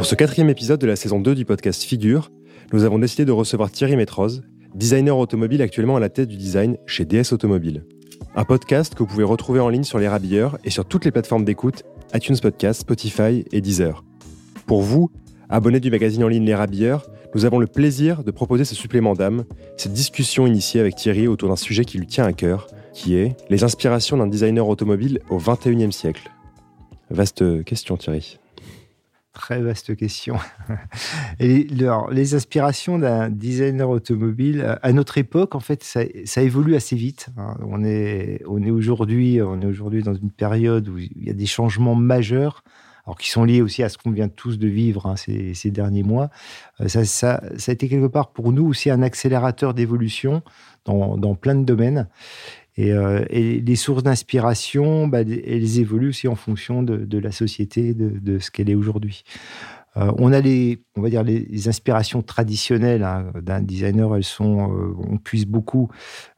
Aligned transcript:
Pour 0.00 0.06
ce 0.06 0.14
quatrième 0.14 0.48
épisode 0.48 0.80
de 0.80 0.86
la 0.86 0.96
saison 0.96 1.20
2 1.20 1.34
du 1.34 1.44
podcast 1.44 1.82
Figure, 1.82 2.30
nous 2.72 2.84
avons 2.84 2.98
décidé 2.98 3.26
de 3.26 3.32
recevoir 3.32 3.70
Thierry 3.70 3.96
Métroz, 3.96 4.40
designer 4.74 5.18
automobile 5.18 5.60
actuellement 5.60 5.96
à 5.96 6.00
la 6.00 6.08
tête 6.08 6.30
du 6.30 6.38
design 6.38 6.78
chez 6.86 7.04
DS 7.04 7.34
Automobile. 7.34 7.84
Un 8.34 8.46
podcast 8.46 8.94
que 8.94 9.00
vous 9.00 9.06
pouvez 9.06 9.24
retrouver 9.24 9.60
en 9.60 9.68
ligne 9.68 9.84
sur 9.84 9.98
les 9.98 10.08
Rabilleurs 10.08 10.56
et 10.64 10.70
sur 10.70 10.86
toutes 10.86 11.04
les 11.04 11.10
plateformes 11.10 11.44
d'écoute 11.44 11.82
iTunes 12.14 12.38
Podcast, 12.40 12.80
Spotify 12.80 13.44
et 13.52 13.60
Deezer. 13.60 14.02
Pour 14.64 14.80
vous, 14.80 15.10
abonnés 15.50 15.80
du 15.80 15.90
magazine 15.90 16.24
en 16.24 16.28
ligne 16.28 16.46
Les 16.46 16.54
Rabilleurs, 16.54 17.06
nous 17.34 17.44
avons 17.44 17.58
le 17.58 17.66
plaisir 17.66 18.24
de 18.24 18.30
proposer 18.30 18.64
ce 18.64 18.74
supplément 18.74 19.12
d'âme, 19.12 19.44
cette 19.76 19.92
discussion 19.92 20.46
initiée 20.46 20.80
avec 20.80 20.96
Thierry 20.96 21.28
autour 21.28 21.50
d'un 21.50 21.56
sujet 21.56 21.84
qui 21.84 21.98
lui 21.98 22.06
tient 22.06 22.24
à 22.24 22.32
cœur, 22.32 22.68
qui 22.94 23.16
est 23.16 23.36
les 23.50 23.64
inspirations 23.64 24.16
d'un 24.16 24.28
designer 24.28 24.66
automobile 24.66 25.20
au 25.28 25.36
XXIe 25.36 25.92
siècle. 25.92 26.30
Vaste 27.10 27.64
question 27.64 27.98
Thierry. 27.98 28.39
Très 29.32 29.60
vaste 29.60 29.94
question. 29.94 30.36
Les 31.38 32.34
inspirations 32.34 32.98
d'un 32.98 33.30
designer 33.30 33.88
automobile, 33.88 34.76
à 34.82 34.92
notre 34.92 35.18
époque, 35.18 35.54
en 35.54 35.60
fait, 35.60 35.84
ça, 35.84 36.42
évolue 36.42 36.74
assez 36.74 36.96
vite. 36.96 37.28
Hein. 37.36 37.56
On 37.62 37.84
est, 37.84 38.42
on 38.48 38.60
est 38.60 38.70
aujourd'hui, 38.70 39.38
dans 39.38 40.14
une 40.14 40.32
période 40.32 40.88
où 40.88 40.98
il 40.98 41.24
y 41.24 41.30
a 41.30 41.32
des 41.32 41.46
changements 41.46 41.94
majeurs, 41.94 42.64
alors 43.06 43.16
qui 43.16 43.30
sont 43.30 43.44
liés 43.44 43.62
aussi 43.62 43.84
à 43.84 43.88
ce 43.88 43.98
qu'on 43.98 44.10
vient 44.10 44.28
tous 44.28 44.58
de 44.58 44.66
vivre 44.66 45.06
hein, 45.06 45.14
ces, 45.16 45.70
derniers 45.70 46.02
mois. 46.02 46.30
Euh, 46.80 46.88
ça, 46.88 47.34
a 47.34 47.72
été 47.72 47.88
quelque 47.88 48.08
part 48.08 48.32
pour 48.32 48.52
nous 48.52 48.66
aussi 48.66 48.90
un 48.90 49.00
accélérateur 49.00 49.74
d'évolution 49.74 50.42
dans 50.86 51.34
plein 51.36 51.54
de 51.54 51.64
domaines. 51.64 52.08
Euh, 52.78 53.24
et, 53.30 53.60
les 53.60 53.76
sources 53.76 54.02
d'inspiration, 54.02 55.08
bah, 55.08 55.20
elles 55.20 55.78
évoluent 55.80 56.08
aussi 56.08 56.28
en 56.28 56.36
fonction 56.36 56.82
de, 56.82 57.18
la 57.18 57.32
société, 57.32 57.94
de, 57.94 58.38
ce 58.38 58.50
qu'elle 58.50 58.70
est 58.70 58.74
aujourd'hui. 58.74 59.24
Euh, 59.96 60.12
on 60.18 60.32
a 60.32 60.40
les, 60.40 60.84
on 60.96 61.02
va 61.02 61.10
dire 61.10 61.22
les, 61.24 61.68
inspirations 61.68 62.22
traditionnelles 62.22 63.02
hein, 63.02 63.32
d'un 63.42 63.60
designer. 63.60 64.14
Elles 64.16 64.24
sont, 64.24 64.72
euh, 64.72 64.94
on 65.08 65.18
puise 65.18 65.46
beaucoup 65.46 65.90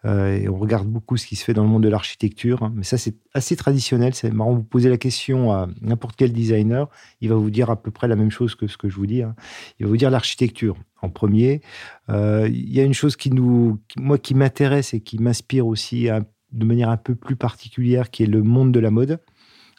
et 0.04 0.48
on 0.48 0.56
regarde 0.56 0.88
beaucoup 0.88 1.16
ce 1.16 1.26
qui 1.26 1.36
se 1.36 1.44
fait 1.44 1.54
dans 1.54 1.62
le 1.62 1.68
monde 1.68 1.82
de 1.82 1.88
l'architecture. 1.88 2.62
Hein. 2.62 2.72
mais 2.74 2.82
ça, 2.82 2.98
c'est 2.98 3.14
assez 3.34 3.56
traditionnel. 3.56 4.14
C'est 4.14 4.30
marrant. 4.30 4.54
Vous 4.54 4.64
posez 4.64 4.88
la 4.88 4.96
question 4.96 5.52
à 5.52 5.68
n'importe 5.80 6.16
quel 6.16 6.32
designer, 6.32 6.88
il 7.20 7.28
va 7.28 7.36
vous 7.36 7.50
dire 7.50 7.70
à 7.70 7.80
peu 7.80 7.90
près 7.90 8.08
la 8.08 8.16
même 8.16 8.30
chose 8.30 8.54
que 8.54 8.66
ce 8.66 8.76
que 8.76 8.88
je 8.88 8.96
vous 8.96 9.06
dis. 9.06 9.22
Hein. 9.22 9.34
Il 9.78 9.86
va 9.86 9.90
vous 9.90 9.96
dire 9.96 10.10
l'architecture 10.10 10.76
en 11.02 11.10
premier. 11.10 11.60
Il 12.08 12.72
y 12.72 12.80
a 12.80 12.84
une 12.84 12.94
chose 12.94 13.16
qui 13.16 13.30
nous, 13.30 13.80
moi, 13.96 14.18
qui 14.18 14.34
m'intéresse 14.34 14.94
et 14.94 15.00
qui 15.00 15.18
m'inspire 15.18 15.66
aussi 15.66 16.08
de 16.52 16.64
manière 16.64 16.90
un 16.90 16.96
peu 16.96 17.14
plus 17.14 17.36
particulière, 17.36 18.10
qui 18.10 18.22
est 18.22 18.26
le 18.26 18.42
monde 18.42 18.72
de 18.72 18.80
la 18.80 18.90
mode. 18.90 19.20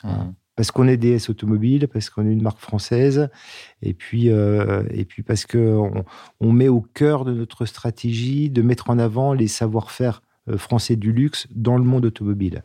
Mmh. 0.04 0.10
Parce 0.56 0.72
qu'on 0.72 0.88
est 0.88 0.98
DS 0.98 1.30
Automobile, 1.30 1.88
parce 1.88 2.10
qu'on 2.10 2.28
est 2.28 2.32
une 2.32 2.44
marque 2.44 2.60
française, 2.60 3.30
et 3.82 3.94
puis, 3.94 4.30
euh, 4.30 4.84
et 4.92 5.04
puis 5.04 5.24
parce 5.24 5.46
qu'on 5.46 6.06
on 6.40 6.52
met 6.52 6.68
au 6.68 6.82
cœur 6.82 7.26
de 7.26 7.34
notre 7.34 7.66
stratégie 7.66 8.50
de 8.50 8.62
mettre 8.62 8.90
en 8.90 9.00
avant 9.00 9.34
les 9.34 9.48
savoir-faire 9.48 10.22
euh, 10.50 10.58
français 10.58 10.96
du 10.96 11.12
luxe 11.12 11.48
dans 11.56 11.78
le 11.78 11.84
monde 11.84 12.06
automobile. 12.06 12.64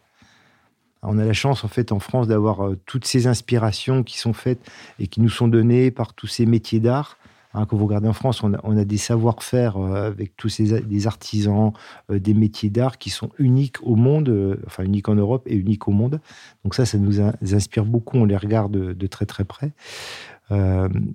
On 1.03 1.19
a 1.19 1.25
la 1.25 1.33
chance, 1.33 1.63
en 1.65 1.69
fait, 1.69 1.93
en 1.93 2.01
France, 2.01 2.27
d'avoir 2.27 2.67
euh, 2.67 2.77
toutes 2.87 3.05
ces 3.05 3.27
inspirations 3.27 4.03
qui 4.03 4.19
sont 4.19 4.33
faites 4.33 4.61
et 4.99 5.07
qui 5.07 5.21
nous 5.21 5.29
sont 5.29 5.49
données 5.49 5.91
par 5.91 6.13
tous 6.13 6.27
ces 6.27 6.45
métiers 6.45 6.81
d'art 6.81 7.18
Hein, 7.55 7.65
quand 7.67 7.77
vous 7.77 7.87
regardez 7.87 8.09
en 8.09 8.13
France, 8.13 8.43
on 8.43 8.53
a, 8.53 8.85
des 8.85 8.99
savoir-faire 8.99 9.79
euh, 9.79 10.09
avec 10.09 10.37
tous 10.37 10.51
ces 10.51 10.83
des 10.83 11.07
artisans, 11.07 11.73
euh, 12.11 12.19
des 12.19 12.35
métiers 12.35 12.69
d'art 12.69 12.99
qui 12.99 13.09
sont 13.09 13.31
uniques 13.39 13.77
au 13.83 13.97
monde, 13.97 14.29
euh, 14.29 14.57
enfin 14.67 14.85
uniques 14.85 15.09
en 15.09 15.15
Europe 15.15 15.45
et 15.47 15.57
uniques 15.57 15.89
au 15.89 15.93
monde. 15.93 16.21
Donc 16.65 16.75
ça, 16.75 16.85
ça 16.85 16.99
nous, 16.99 17.21
inspire 17.21 17.87
beaucoup. 17.87 18.19
On 18.19 18.27
les 18.27 18.37
regarde 18.37 18.73
de, 18.73 19.07
très 19.07 19.25
très 19.25 19.45
près. 19.45 19.73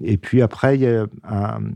et 0.01 0.17
puis 0.17 0.41
après, 0.41 0.75
il 0.75 0.81
y 0.81 0.87
a 0.87 1.07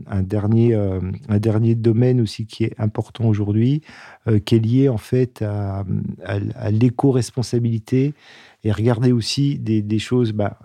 un, 0.06 0.22
dernier, 0.22 0.74
un 0.74 1.38
dernier 1.38 1.74
domaine 1.74 2.20
aussi 2.20 2.46
qui 2.46 2.64
est 2.64 2.74
important 2.78 3.26
aujourd'hui, 3.26 3.82
qui 4.44 4.56
est 4.56 4.58
lié 4.58 4.88
en 4.88 4.98
fait 4.98 5.42
à, 5.42 5.84
l'éco-responsabilité 6.70 8.14
et 8.64 8.72
regarder 8.72 9.12
aussi 9.12 9.58
des, 9.58 9.98
choses. 9.98 10.32
Bah, 10.32 10.58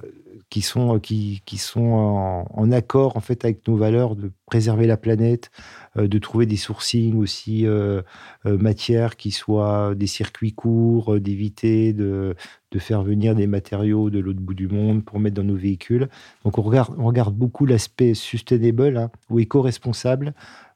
qui 0.53 0.61
sont, 0.61 0.95
euh, 0.95 0.99
qui, 0.99 1.41
qui 1.45 1.57
sont 1.57 2.45
en, 2.47 2.71
accord 2.71 3.17
en 3.17 3.21
fait 3.21 3.43
avec 3.43 3.67
nos 3.67 3.75
valeurs 3.75 4.15
de 4.15 4.31
préserver 4.45 4.85
la 4.85 4.97
planète, 4.97 5.49
euh, 5.97 6.07
de 6.07 6.19
trouver 6.19 6.45
des 6.45 6.57
sourcings 6.57 7.17
aussi 7.17 7.65
euh, 7.65 8.03
matières 8.45 9.15
qui 9.15 9.31
soient 9.31 9.95
des 9.95 10.05
circuits 10.05 10.53
courts, 10.53 11.19
d'éviter 11.19 11.91
de, 11.91 12.35
de, 12.69 12.79
faire 12.79 13.01
venir 13.01 13.33
des 13.33 13.47
matériaux 13.47 14.11
de 14.11 14.19
l'autre 14.19 14.41
bout 14.41 14.53
du 14.53 14.67
monde 14.67 15.03
pour 15.03 15.19
mettre 15.19 15.37
dans 15.37 15.43
nos 15.43 15.55
véhicules. 15.55 16.07
Donc 16.43 16.59
on 16.59 16.61
regarde, 16.61 16.93
on 16.99 17.05
regarde 17.05 17.33
beaucoup 17.33 17.65
l'aspect 17.65 18.13
sustainable 18.13 18.97
hein, 18.97 19.09
ou 19.31 19.39
éco-responsable 19.39 20.35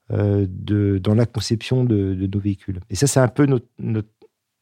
dans 0.10 1.14
la 1.16 1.26
conception 1.28 1.84
de, 1.84 2.16
de, 2.16 2.26
nos 2.26 2.40
véhicules. 2.40 2.80
Et 2.90 2.96
ça, 2.96 3.06
c'est 3.06 3.20
un 3.20 3.28
peu 3.28 3.46
notre, 3.46 3.68
notre, 3.78 4.10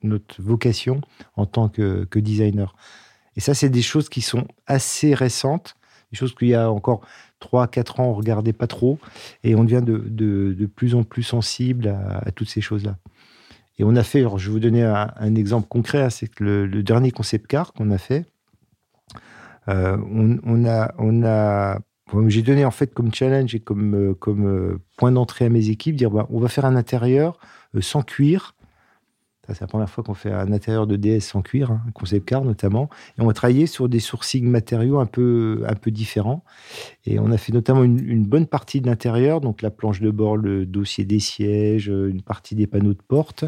notre 0.03 0.41
vocation 0.41 0.99
en 1.37 1.45
tant 1.45 1.69
que, 1.69 2.03
que 2.03 2.19
designer. 2.19 2.75
Et 3.35 3.41
ça, 3.41 3.53
c'est 3.53 3.69
des 3.69 3.81
choses 3.81 4.09
qui 4.09 4.21
sont 4.21 4.47
assez 4.67 5.13
récentes, 5.13 5.75
des 6.11 6.17
choses 6.17 6.33
qu'il 6.35 6.47
y 6.49 6.55
a 6.55 6.71
encore 6.71 7.01
3-4 7.41 8.01
ans, 8.01 8.05
on 8.05 8.11
ne 8.11 8.15
regardait 8.15 8.53
pas 8.53 8.67
trop, 8.67 8.99
et 9.43 9.55
on 9.55 9.63
devient 9.63 9.83
de, 9.85 10.65
plus 10.75 10.95
en 10.95 11.03
plus 11.03 11.23
sensible 11.23 11.87
à, 11.87 12.31
toutes 12.31 12.49
ces 12.49 12.61
choses-là. 12.61 12.97
Et 13.77 13.83
on 13.83 13.95
a 13.95 14.03
fait, 14.03 14.21
je 14.37 14.47
vais 14.47 14.51
vous 14.51 14.59
donner 14.59 14.83
un, 14.83 15.35
exemple 15.35 15.67
concret, 15.67 16.03
hein, 16.03 16.09
c'est 16.09 16.27
que 16.27 16.43
le, 16.43 16.83
dernier 16.83 17.11
concept 17.11 17.47
car 17.47 17.73
qu'on 17.73 17.91
a 17.91 17.97
fait, 17.97 18.25
euh, 19.67 19.97
on, 20.09 20.65
a, 20.65 21.79
j'ai 22.27 22.41
donné 22.41 22.63
en 22.65 22.71
fait 22.71 22.93
comme 22.93 23.13
challenge 23.13 23.55
et 23.55 23.59
comme, 23.59 23.95
euh, 23.95 24.15
euh, 24.27 24.77
point 24.95 25.11
d'entrée 25.11 25.45
à 25.45 25.49
mes 25.49 25.69
équipes, 25.69 25.95
dire 25.95 26.11
bah, 26.11 26.27
on 26.29 26.39
va 26.39 26.47
faire 26.47 26.65
un 26.65 26.75
intérieur 26.75 27.37
sans 27.81 28.03
cuir, 28.03 28.54
c'est 29.53 29.61
la 29.61 29.67
première 29.67 29.89
fois 29.89 30.03
qu'on 30.03 30.13
fait 30.13 30.31
un 30.31 30.51
intérieur 30.51 30.87
de 30.87 30.95
DS 30.95 31.21
sans 31.21 31.41
cuir, 31.41 31.71
un 31.71 31.75
hein, 31.75 31.91
concept 31.93 32.27
car 32.27 32.43
notamment. 32.43 32.89
Et 33.17 33.21
on 33.21 33.29
a 33.29 33.33
travaillé 33.33 33.67
sur 33.67 33.89
des 33.89 33.99
sourcings 33.99 34.47
matériaux 34.47 34.99
un 34.99 35.05
peu, 35.05 35.63
un 35.67 35.75
peu 35.75 35.91
différents. 35.91 36.43
Et 37.05 37.19
on 37.19 37.31
a 37.31 37.37
fait 37.37 37.53
notamment 37.53 37.83
une, 37.83 38.25
bonne 38.25 38.47
partie 38.47 38.81
de 38.81 38.87
l'intérieur, 38.87 39.41
donc 39.41 39.61
la 39.61 39.69
planche 39.69 40.01
de 40.01 40.09
bord, 40.09 40.37
le 40.37 40.65
dossier 40.65 41.05
des 41.05 41.19
sièges, 41.19 41.87
une 41.87 42.21
partie 42.21 42.55
des 42.55 42.67
panneaux 42.67 42.93
de 42.93 43.01
porte, 43.01 43.45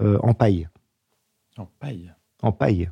euh, 0.00 0.18
en 0.22 0.34
paille. 0.34 0.68
En 1.56 1.66
paille 1.80 2.12
En 2.42 2.52
paille. 2.52 2.90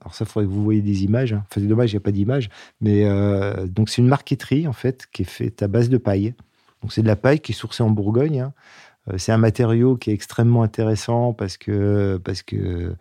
Alors 0.00 0.14
ça, 0.14 0.24
il 0.24 0.30
faudrait 0.30 0.46
que 0.46 0.52
vous 0.52 0.64
voyez 0.64 0.82
des 0.82 1.04
images. 1.04 1.32
Hein. 1.32 1.44
Enfin, 1.50 1.60
c'est 1.60 1.66
dommage, 1.66 1.92
il 1.92 1.94
n'y 1.94 1.98
a 1.98 2.00
pas 2.00 2.12
d'image. 2.12 2.50
Mais 2.80 3.04
euh, 3.04 3.66
donc 3.66 3.88
c'est 3.88 4.02
une 4.02 4.08
marqueterie, 4.08 4.68
en 4.68 4.72
fait, 4.72 5.06
qui 5.12 5.22
est 5.22 5.26
faite 5.26 5.62
à 5.62 5.68
base 5.68 5.88
de 5.88 5.98
paille. 5.98 6.34
Donc 6.82 6.92
c'est 6.92 7.02
de 7.02 7.06
la 7.06 7.16
paille 7.16 7.40
qui 7.40 7.52
est 7.52 7.54
sourcée 7.54 7.82
en 7.82 7.90
Bourgogne. 7.90 8.40
Hein. 8.40 8.52
Euh, 9.10 9.18
c'est 9.18 9.32
un 9.32 9.38
matériau 9.38 9.96
qui 9.96 10.10
est 10.10 10.14
extrêmement 10.14 10.62
intéressant 10.62 11.32
parce 11.32 11.56
que 11.56 12.20
parce 12.24 12.42
que 12.42 12.94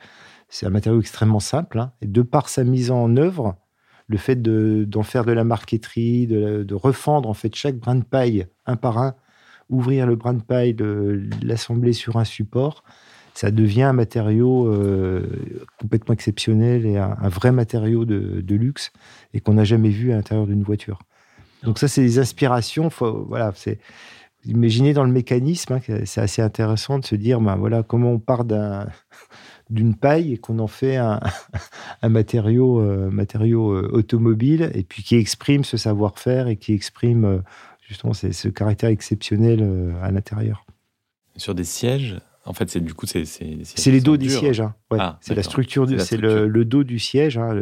c'est 0.49 0.65
un 0.65 0.69
matériau 0.69 0.99
extrêmement 0.99 1.39
simple. 1.39 1.79
Hein. 1.79 1.91
et 2.01 2.07
de 2.07 2.21
par 2.21 2.49
sa 2.49 2.63
mise 2.63 2.91
en 2.91 3.15
œuvre, 3.17 3.55
le 4.07 4.17
fait 4.17 4.41
d'en 4.41 5.03
faire 5.03 5.25
de 5.25 5.31
la 5.31 5.43
marqueterie, 5.43 6.27
de, 6.27 6.73
refendre 6.73 7.29
en 7.29 7.33
fait 7.33 7.55
chaque 7.55 7.77
brin 7.77 7.95
de 7.95 8.03
paille 8.03 8.47
un 8.65 8.75
par 8.75 8.97
un, 8.97 9.15
ouvrir 9.69 10.05
le 10.05 10.15
brin 10.15 10.33
de 10.33 10.41
paille, 10.41 10.75
l'assembler 11.41 11.93
sur 11.93 12.17
un 12.17 12.25
support, 12.25 12.83
ça 13.33 13.49
devient 13.49 13.83
un 13.83 13.93
matériau 13.93 14.67
euh, 14.67 15.27
complètement 15.79 16.13
exceptionnel 16.13 16.85
et 16.85 16.97
un, 16.97 17.29
vrai 17.29 17.51
matériau 17.51 18.05
de, 18.05 18.55
luxe 18.55 18.91
et 19.33 19.39
qu'on 19.39 19.55
n'a 19.55 19.63
jamais 19.63 19.89
vu 19.89 20.11
à 20.11 20.15
l'intérieur 20.15 20.45
d'une 20.45 20.63
voiture. 20.63 20.99
Donc 21.63 21.79
ça, 21.79 21.87
c'est 21.87 22.01
des 22.01 22.19
inspirations. 22.19 22.89
Voilà, 22.99 23.51
c'est 23.55 23.79
imaginez 24.45 24.93
dans 24.93 25.03
le 25.03 25.11
mécanisme, 25.11 25.73
hein, 25.73 25.79
c'est 26.05 26.21
assez 26.21 26.41
intéressant 26.41 26.99
de 26.99 27.05
se 27.05 27.15
dire, 27.15 27.41
ben 27.41 27.55
voilà, 27.55 27.83
comment 27.83 28.11
on 28.11 28.19
part 28.19 28.45
d'une 29.69 29.95
paille 29.95 30.33
et 30.33 30.37
qu'on 30.37 30.59
en 30.59 30.67
fait 30.67 30.97
un, 30.97 31.19
matériau, 32.09 32.79
euh, 32.79 33.09
matériau 33.09 33.71
euh, 33.71 33.89
automobile, 33.91 34.71
et 34.73 34.83
puis 34.83 35.03
qui 35.03 35.15
exprime 35.15 35.63
ce 35.63 35.77
savoir-faire 35.77 36.47
et 36.47 36.57
qui 36.57 36.73
exprime 36.73 37.25
euh, 37.25 37.37
justement 37.87 38.13
ce 38.13 38.47
caractère 38.49 38.89
exceptionnel 38.89 39.93
à 40.01 40.11
l'intérieur. 40.11 40.65
Sur 41.35 41.55
des 41.55 41.65
sièges 41.65 42.17
en 42.45 42.51
fait, 42.51 42.69
c'est 42.69 42.81
du 42.81 42.93
coup, 42.93 43.05
c'est 43.05 43.23
c'est 43.23 43.91
les 43.91 44.01
dos 44.01 44.17
des 44.17 44.27
sièges. 44.27 44.59
Hein. 44.59 44.75
Ah, 44.91 45.17
c'est 45.21 45.33
la 45.33 45.43
structure, 45.43 45.87
c'est 46.01 46.17
le, 46.17 46.65
dos 46.65 46.83
du 46.83 46.99
siège, 46.99 47.37
hein, 47.37 47.53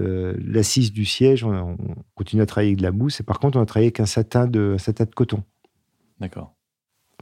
l'assise 0.43 0.91
du 0.91 1.05
siège. 1.05 1.43
On, 1.43 1.77
continue 2.15 2.41
à 2.41 2.47
travailler 2.47 2.69
avec 2.69 2.79
de 2.79 2.83
la 2.83 2.91
mousse. 2.91 3.19
Et 3.19 3.23
par 3.23 3.39
contre, 3.39 3.59
on 3.59 3.61
a 3.61 3.65
travaillé 3.67 3.89
avec 3.89 3.99
un 3.99 4.07
satin 4.07 4.47
de, 4.47 4.73
un 4.73 4.77
satin 4.79 5.05
de 5.05 5.13
coton. 5.13 5.43
D'accord 6.19 6.55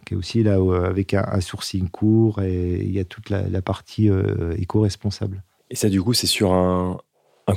qui 0.06 0.14
est 0.14 0.18
aussi 0.18 0.44
là 0.44 0.58
avec 0.86 1.14
un, 1.14 1.42
sourcing 1.42 1.90
court 1.90 2.42
et 2.42 2.82
il 2.82 2.92
y 2.92 3.00
a 3.00 3.06
toute 3.06 3.30
la, 3.30 3.62
partie 3.62 4.10
euh, 4.10 4.56
éco-responsable. 4.58 5.44
Et 5.70 5.76
ça, 5.76 5.90
du 5.90 6.02
coup, 6.02 6.14
c'est 6.14 6.28
sur 6.28 6.54
un, 6.54 6.98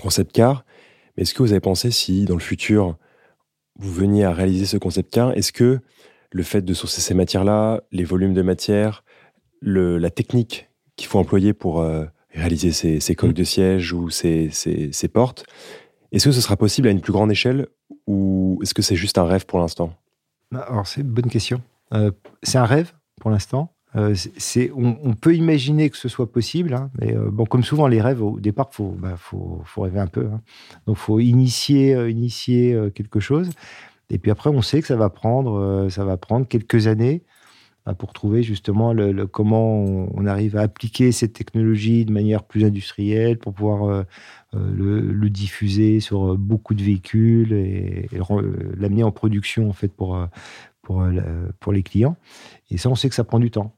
concept 0.03 0.33
car. 0.33 0.65
Mais 1.17 1.25
est-ce 1.25 1.35
que 1.35 1.43
vous 1.43 1.53
avez 1.53 1.61
pensé 1.61 1.91
si, 1.91 2.25
dans 2.25 2.35
le 2.35 2.41
futur, 2.41 2.97
vous 3.79 3.93
veniez 3.93 4.25
à 4.25 4.33
réaliser 4.33 4.65
ce 4.65 4.79
concept 4.79 5.12
car, 5.12 5.33
est-ce 5.33 5.53
que 5.53 5.81
le 6.31 6.43
fait 6.43 6.62
de 6.62 6.75
sourcer 6.75 7.00
ces 7.00 7.15
matières-là, 7.15 7.83
les 7.93 8.05
volumes 8.05 8.33
de 8.33 8.43
matière, 8.43 9.05
le, 9.61 9.99
la 9.99 10.11
technique 10.11 10.71
qu'il 10.97 11.09
faut 11.09 11.19
employer 11.19 11.53
pour 11.53 11.81
euh, 11.81 12.06
réaliser 12.35 12.73
ces, 12.73 13.00
ces 13.00 13.15
coques 13.15 13.31
mm. 13.31 13.35
de 13.35 13.44
siège 13.44 13.93
ou 13.93 14.11
ces, 14.11 14.49
ces, 14.50 15.09
portes, 15.09 15.44
est-ce 16.11 16.27
que 16.27 16.33
ce 16.33 16.41
sera 16.41 16.56
possible 16.56 16.89
à 16.89 16.91
une 16.91 17.00
plus 17.00 17.12
grande 17.12 17.31
échelle 17.31 17.69
ou 18.06 18.59
est-ce 18.62 18.75
que 18.75 18.83
c'est 18.83 18.97
juste 18.97 19.19
un 19.19 19.25
rêve 19.25 19.47
pour 19.47 19.59
l'instant? 19.59 19.94
Alors, 20.53 20.87
c'est 20.87 21.00
une 21.00 21.09
bonne 21.09 21.31
question. 21.31 21.62
C'est 22.43 22.59
un 22.59 22.65
rêve 22.65 22.93
pour 23.21 23.31
l'instant. 23.31 23.75
Euh, 23.94 24.15
on, 24.75 25.12
peut 25.15 25.35
imaginer 25.35 25.91
que 25.91 25.99
ce 25.99 26.09
soit 26.09 26.31
possible, 26.31 26.73
hein, 26.73 26.91
mais 26.99 27.15
euh, 27.15 27.31
bon, 27.31 27.44
comme 27.44 27.62
souvent 27.62 27.87
les 27.87 28.00
rêves, 28.00 28.23
au 28.23 28.41
départ, 28.41 28.71
bah, 28.97 29.17
faut, 29.19 29.61
faut, 29.67 29.83
rêver 29.83 30.00
un 30.00 30.06
peu. 30.06 30.29
Hein. 30.33 30.41
Donc, 30.87 30.97
faut 30.97 31.21
initier, 31.21 31.94
euh, 31.94 32.91
quelque 32.91 33.21
chose. 33.21 33.50
Et 34.09 34.19
puis 34.19 34.31
après, 34.31 34.49
on 34.49 34.62
sait 34.62 34.81
que 34.81 34.87
ça 34.87 34.97
va 34.97 35.11
prendre, 35.11 35.89
quelques 36.49 36.87
années 36.87 37.23
bah, 37.85 37.94
pour 37.94 38.12
trouver 38.12 38.43
justement 38.43 38.94
comment 39.31 39.85
on, 39.85 40.27
arrive 40.27 40.56
à 40.56 40.62
appliquer 40.62 41.12
cette 41.12 41.33
technologie 41.35 42.05
de 42.05 42.12
manière 42.12 42.44
plus 42.44 42.65
industrielle, 42.65 43.39
pour 43.39 43.53
pouvoir 43.53 44.05
le, 44.53 45.29
diffuser 45.29 46.00
sur 46.00 46.37
beaucoup 46.37 46.75
de 46.75 46.83
véhicules 46.83 47.53
et, 47.53 48.09
et 48.12 48.19
l'amener 48.77 49.03
en 49.03 49.12
production 49.12 49.69
en 49.69 49.73
fait 49.73 49.89
pour, 49.89 50.19
pour, 50.82 51.05
pour 51.61 51.73
les 51.73 51.82
clients. 51.82 52.17
Et 52.70 52.79
ça, 52.79 52.90
on 52.90 52.94
sait 52.94 53.08
que 53.08 53.14
ça 53.14 53.25
prend 53.25 53.38
du 53.38 53.50
temps. 53.50 53.75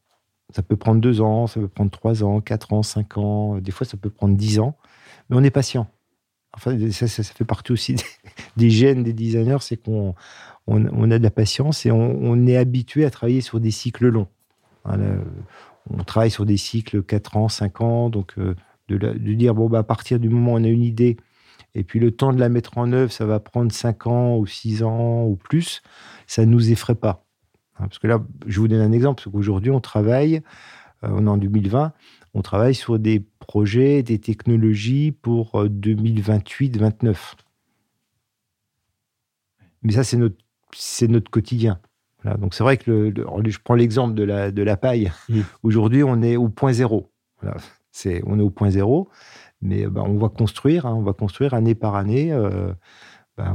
Ça 0.54 0.62
peut 0.62 0.76
prendre 0.76 1.00
deux 1.00 1.20
ans, 1.20 1.46
ça 1.46 1.60
peut 1.60 1.68
prendre 1.68 1.90
trois 1.90 2.22
ans, 2.22 2.40
quatre 2.40 2.72
ans, 2.72 2.82
cinq 2.82 3.16
ans, 3.16 3.58
des 3.58 3.70
fois 3.70 3.86
ça 3.86 3.96
peut 3.96 4.10
prendre 4.10 4.36
dix 4.36 4.60
ans, 4.60 4.76
mais 5.28 5.36
on 5.36 5.42
est 5.42 5.50
patient. 5.50 5.88
Enfin, 6.52 6.78
ça, 6.90 7.08
ça, 7.08 7.22
fait 7.22 7.44
partie 7.44 7.72
aussi 7.72 7.96
des, 8.56 8.70
gènes 8.70 9.02
des 9.02 9.12
designers, 9.12 9.58
c'est 9.60 9.76
qu'on 9.76 10.14
on, 10.66 11.10
a 11.10 11.18
de 11.18 11.22
la 11.22 11.30
patience 11.30 11.86
et 11.86 11.90
on, 11.90 12.46
est 12.46 12.56
habitué 12.56 13.04
à 13.04 13.10
travailler 13.10 13.40
sur 13.40 13.58
des 13.58 13.70
cycles 13.70 14.08
longs. 14.08 14.28
on 14.84 16.04
travaille 16.04 16.30
sur 16.30 16.46
des 16.46 16.56
cycles 16.56 17.02
quatre 17.02 17.36
ans, 17.36 17.48
cinq 17.48 17.80
ans, 17.80 18.08
donc 18.10 18.34
euh, 18.38 18.54
de, 18.88 18.96
de, 18.96 19.34
dire, 19.34 19.54
bon, 19.54 19.68
bah, 19.68 19.80
à 19.80 19.82
partir 19.82 20.20
du 20.20 20.28
moment 20.28 20.52
où 20.52 20.56
on 20.56 20.64
a 20.64 20.68
une 20.68 20.84
idée, 20.84 21.16
et 21.74 21.84
puis 21.84 21.98
le 21.98 22.12
temps 22.12 22.32
de 22.32 22.40
la 22.40 22.48
mettre 22.48 22.78
en 22.78 22.92
œuvre, 22.92 23.12
ça 23.12 23.26
va 23.26 23.40
prendre 23.40 23.72
cinq 23.72 24.06
ans 24.06 24.36
ou 24.36 24.46
six 24.46 24.82
ans 24.82 25.24
ou 25.24 25.36
plus, 25.36 25.82
ça 26.26 26.46
ne 26.46 26.50
nous 26.50 26.70
effraie 26.70 26.94
pas. 26.94 27.24
Hein, 27.76 27.88
parce 27.88 27.98
que 27.98 28.06
là, 28.06 28.22
je 28.46 28.60
vous 28.60 28.68
donne 28.68 28.80
un 28.80 28.92
exemple, 28.92 29.22
parce 29.22 29.32
qu'aujourd'hui, 29.32 29.70
on 29.70 29.80
travaille, 29.80 30.42
euh, 31.02 31.08
on 31.10 31.26
est 31.26 31.30
en 31.30 31.36
2020, 31.36 31.92
on 32.34 32.42
travaille 32.42 32.74
sur 32.74 32.98
des 32.98 33.20
projets, 33.40 34.02
des 34.02 34.18
technologies 34.18 35.12
pour 35.12 35.64
2028-29. 35.64 37.06
Euh, 37.06 37.14
Mais 39.82 39.92
ça, 39.92 40.04
c'est 40.04 40.16
notre, 40.16 40.36
c'est 40.72 41.08
notre 41.08 41.30
quotidien. 41.30 41.80
Donc 42.38 42.54
c'est 42.54 42.64
vrai 42.64 42.78
que 42.78 42.90
le, 42.90 43.50
je 43.50 43.58
prends 43.62 43.74
l'exemple 43.74 44.14
de 44.14 44.22
la, 44.22 44.50
de 44.50 44.62
la 44.62 44.78
paille. 44.78 45.12
Mmh. 45.28 45.40
Aujourd'hui, 45.62 46.02
on 46.02 46.22
est 46.22 46.36
au 46.36 46.48
point 46.48 46.72
zéro. 46.72 47.10
C'est, 47.92 48.22
on 48.26 48.38
est 48.38 48.42
au 48.42 48.50
point 48.50 48.70
zéro, 48.70 49.08
mais 49.64 49.86
ben, 49.86 50.02
on 50.02 50.16
va 50.16 50.28
construire, 50.28 50.86
hein, 50.86 50.94
on 50.94 51.02
va 51.02 51.12
construire 51.12 51.54
année 51.54 51.74
par 51.74 51.96
année. 51.96 52.32
Euh, 52.32 52.72
ben, 53.36 53.52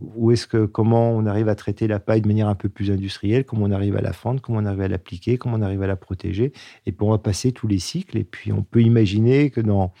où 0.00 0.30
est-ce 0.30 0.46
que, 0.46 0.64
comment 0.64 1.10
on 1.10 1.26
arrive 1.26 1.50
à 1.50 1.54
traiter 1.54 1.86
la 1.86 2.00
paille 2.00 2.22
de 2.22 2.28
manière 2.28 2.48
un 2.48 2.54
peu 2.54 2.70
plus 2.70 2.90
industrielle, 2.90 3.44
comment 3.44 3.66
on 3.66 3.72
arrive 3.72 3.94
à 3.96 4.00
la 4.00 4.14
fendre, 4.14 4.40
comment 4.40 4.58
on 4.60 4.64
arrive 4.64 4.80
à 4.80 4.88
l'appliquer, 4.88 5.36
comment 5.36 5.56
on 5.56 5.62
arrive 5.62 5.82
à 5.82 5.86
la 5.86 5.96
protéger. 5.96 6.52
Et 6.86 6.92
puis 6.92 7.06
on 7.06 7.10
va 7.10 7.18
passer 7.18 7.52
tous 7.52 7.68
les 7.68 7.78
cycles. 7.78 8.16
Et 8.16 8.24
puis 8.24 8.52
on 8.52 8.62
peut 8.62 8.80
imaginer 8.80 9.50
que 9.50 9.60
dans, 9.60 9.92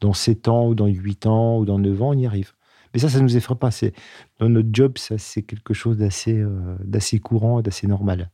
dans 0.00 0.12
7 0.12 0.48
ans 0.48 0.68
ou 0.68 0.74
dans 0.74 0.86
8 0.86 1.26
ans 1.26 1.58
ou 1.58 1.64
dans 1.64 1.78
9 1.78 2.02
ans, 2.02 2.10
on 2.10 2.18
y 2.18 2.26
arrive. 2.26 2.52
Mais 2.92 3.00
ça, 3.00 3.08
ça 3.08 3.18
ne 3.18 3.24
nous 3.24 3.36
effraie 3.36 3.54
pas. 3.54 3.70
Dans 4.38 4.48
notre 4.48 4.70
job, 4.72 4.98
ça, 4.98 5.18
c'est 5.18 5.42
quelque 5.42 5.74
chose 5.74 5.96
d'assez, 5.96 6.38
euh, 6.38 6.76
d'assez 6.80 7.18
courant, 7.18 7.62
d'assez 7.62 7.86
normal. 7.86 8.30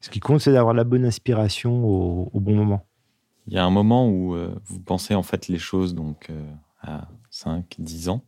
Ce 0.00 0.10
qui 0.10 0.20
compte, 0.20 0.40
c'est 0.40 0.52
d'avoir 0.52 0.74
la 0.74 0.84
bonne 0.84 1.04
inspiration 1.04 1.84
au, 1.84 2.40
bon 2.40 2.54
moment. 2.54 2.87
Il 3.48 3.54
y 3.54 3.58
a 3.58 3.64
un 3.64 3.70
moment 3.70 4.06
où 4.06 4.34
euh, 4.34 4.54
vous 4.66 4.78
pensez 4.78 5.14
en 5.14 5.22
fait 5.22 5.48
les 5.48 5.58
choses 5.58 5.94
donc 5.94 6.28
euh, 6.28 6.52
à 6.82 7.08
5, 7.30 7.76
10 7.78 8.10
ans. 8.10 8.22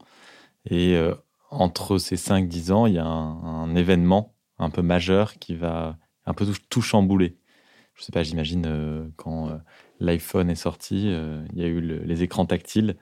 Et 0.64 0.96
euh, 0.96 1.14
entre 1.50 1.98
ces 1.98 2.16
5-10 2.16 2.72
ans, 2.72 2.86
il 2.86 2.94
y 2.94 2.98
a 2.98 3.04
un, 3.04 3.74
événement 3.76 4.34
un 4.58 4.70
peu 4.70 4.80
majeur 4.80 5.34
qui 5.34 5.54
va 5.54 5.98
un 6.24 6.32
peu 6.32 6.46
tout, 6.70 6.80
chambouler. 6.80 7.36
Je 7.94 8.02
sais 8.02 8.12
pas, 8.12 8.22
j'imagine 8.22 9.12
quand 9.16 9.50
l'iPhone 9.98 10.48
est 10.48 10.54
sorti, 10.54 11.08
il 11.08 11.58
y 11.58 11.62
a 11.62 11.66
eu 11.66 11.80
les 11.80 12.22
écrans 12.22 12.46
tactiles. 12.46 12.96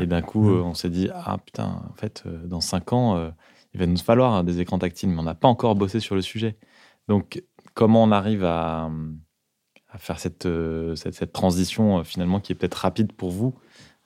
Et 0.00 0.06
d'un 0.06 0.22
coup, 0.22 0.48
on 0.48 0.74
s'est 0.74 0.88
dit, 0.88 1.08
ah 1.12 1.38
putain, 1.38 1.82
en 1.88 1.94
fait, 1.94 2.24
dans 2.26 2.60
5 2.60 2.92
ans, 2.92 3.32
il 3.74 3.80
va 3.80 3.86
nous 3.86 3.98
falloir 3.98 4.32
hein, 4.32 4.44
des 4.44 4.60
écrans 4.60 4.78
tactiles, 4.78 5.10
mais 5.10 5.18
on 5.18 5.24
n'a 5.24 5.34
pas 5.34 5.48
encore 5.48 5.76
bossé 5.76 6.00
sur 6.00 6.14
le 6.14 6.22
sujet. 6.22 6.56
Donc, 7.06 7.44
comment 7.74 8.02
on 8.02 8.12
arrive 8.12 8.44
à, 8.44 8.90
à 9.92 9.98
faire 9.98 10.18
cette, 10.18 10.48
cette, 10.94 11.14
cette, 11.14 11.32
transition 11.32 12.04
finalement 12.04 12.40
qui 12.40 12.52
est 12.52 12.54
peut-être 12.54 12.74
rapide 12.74 13.12
pour 13.12 13.30
vous 13.30 13.54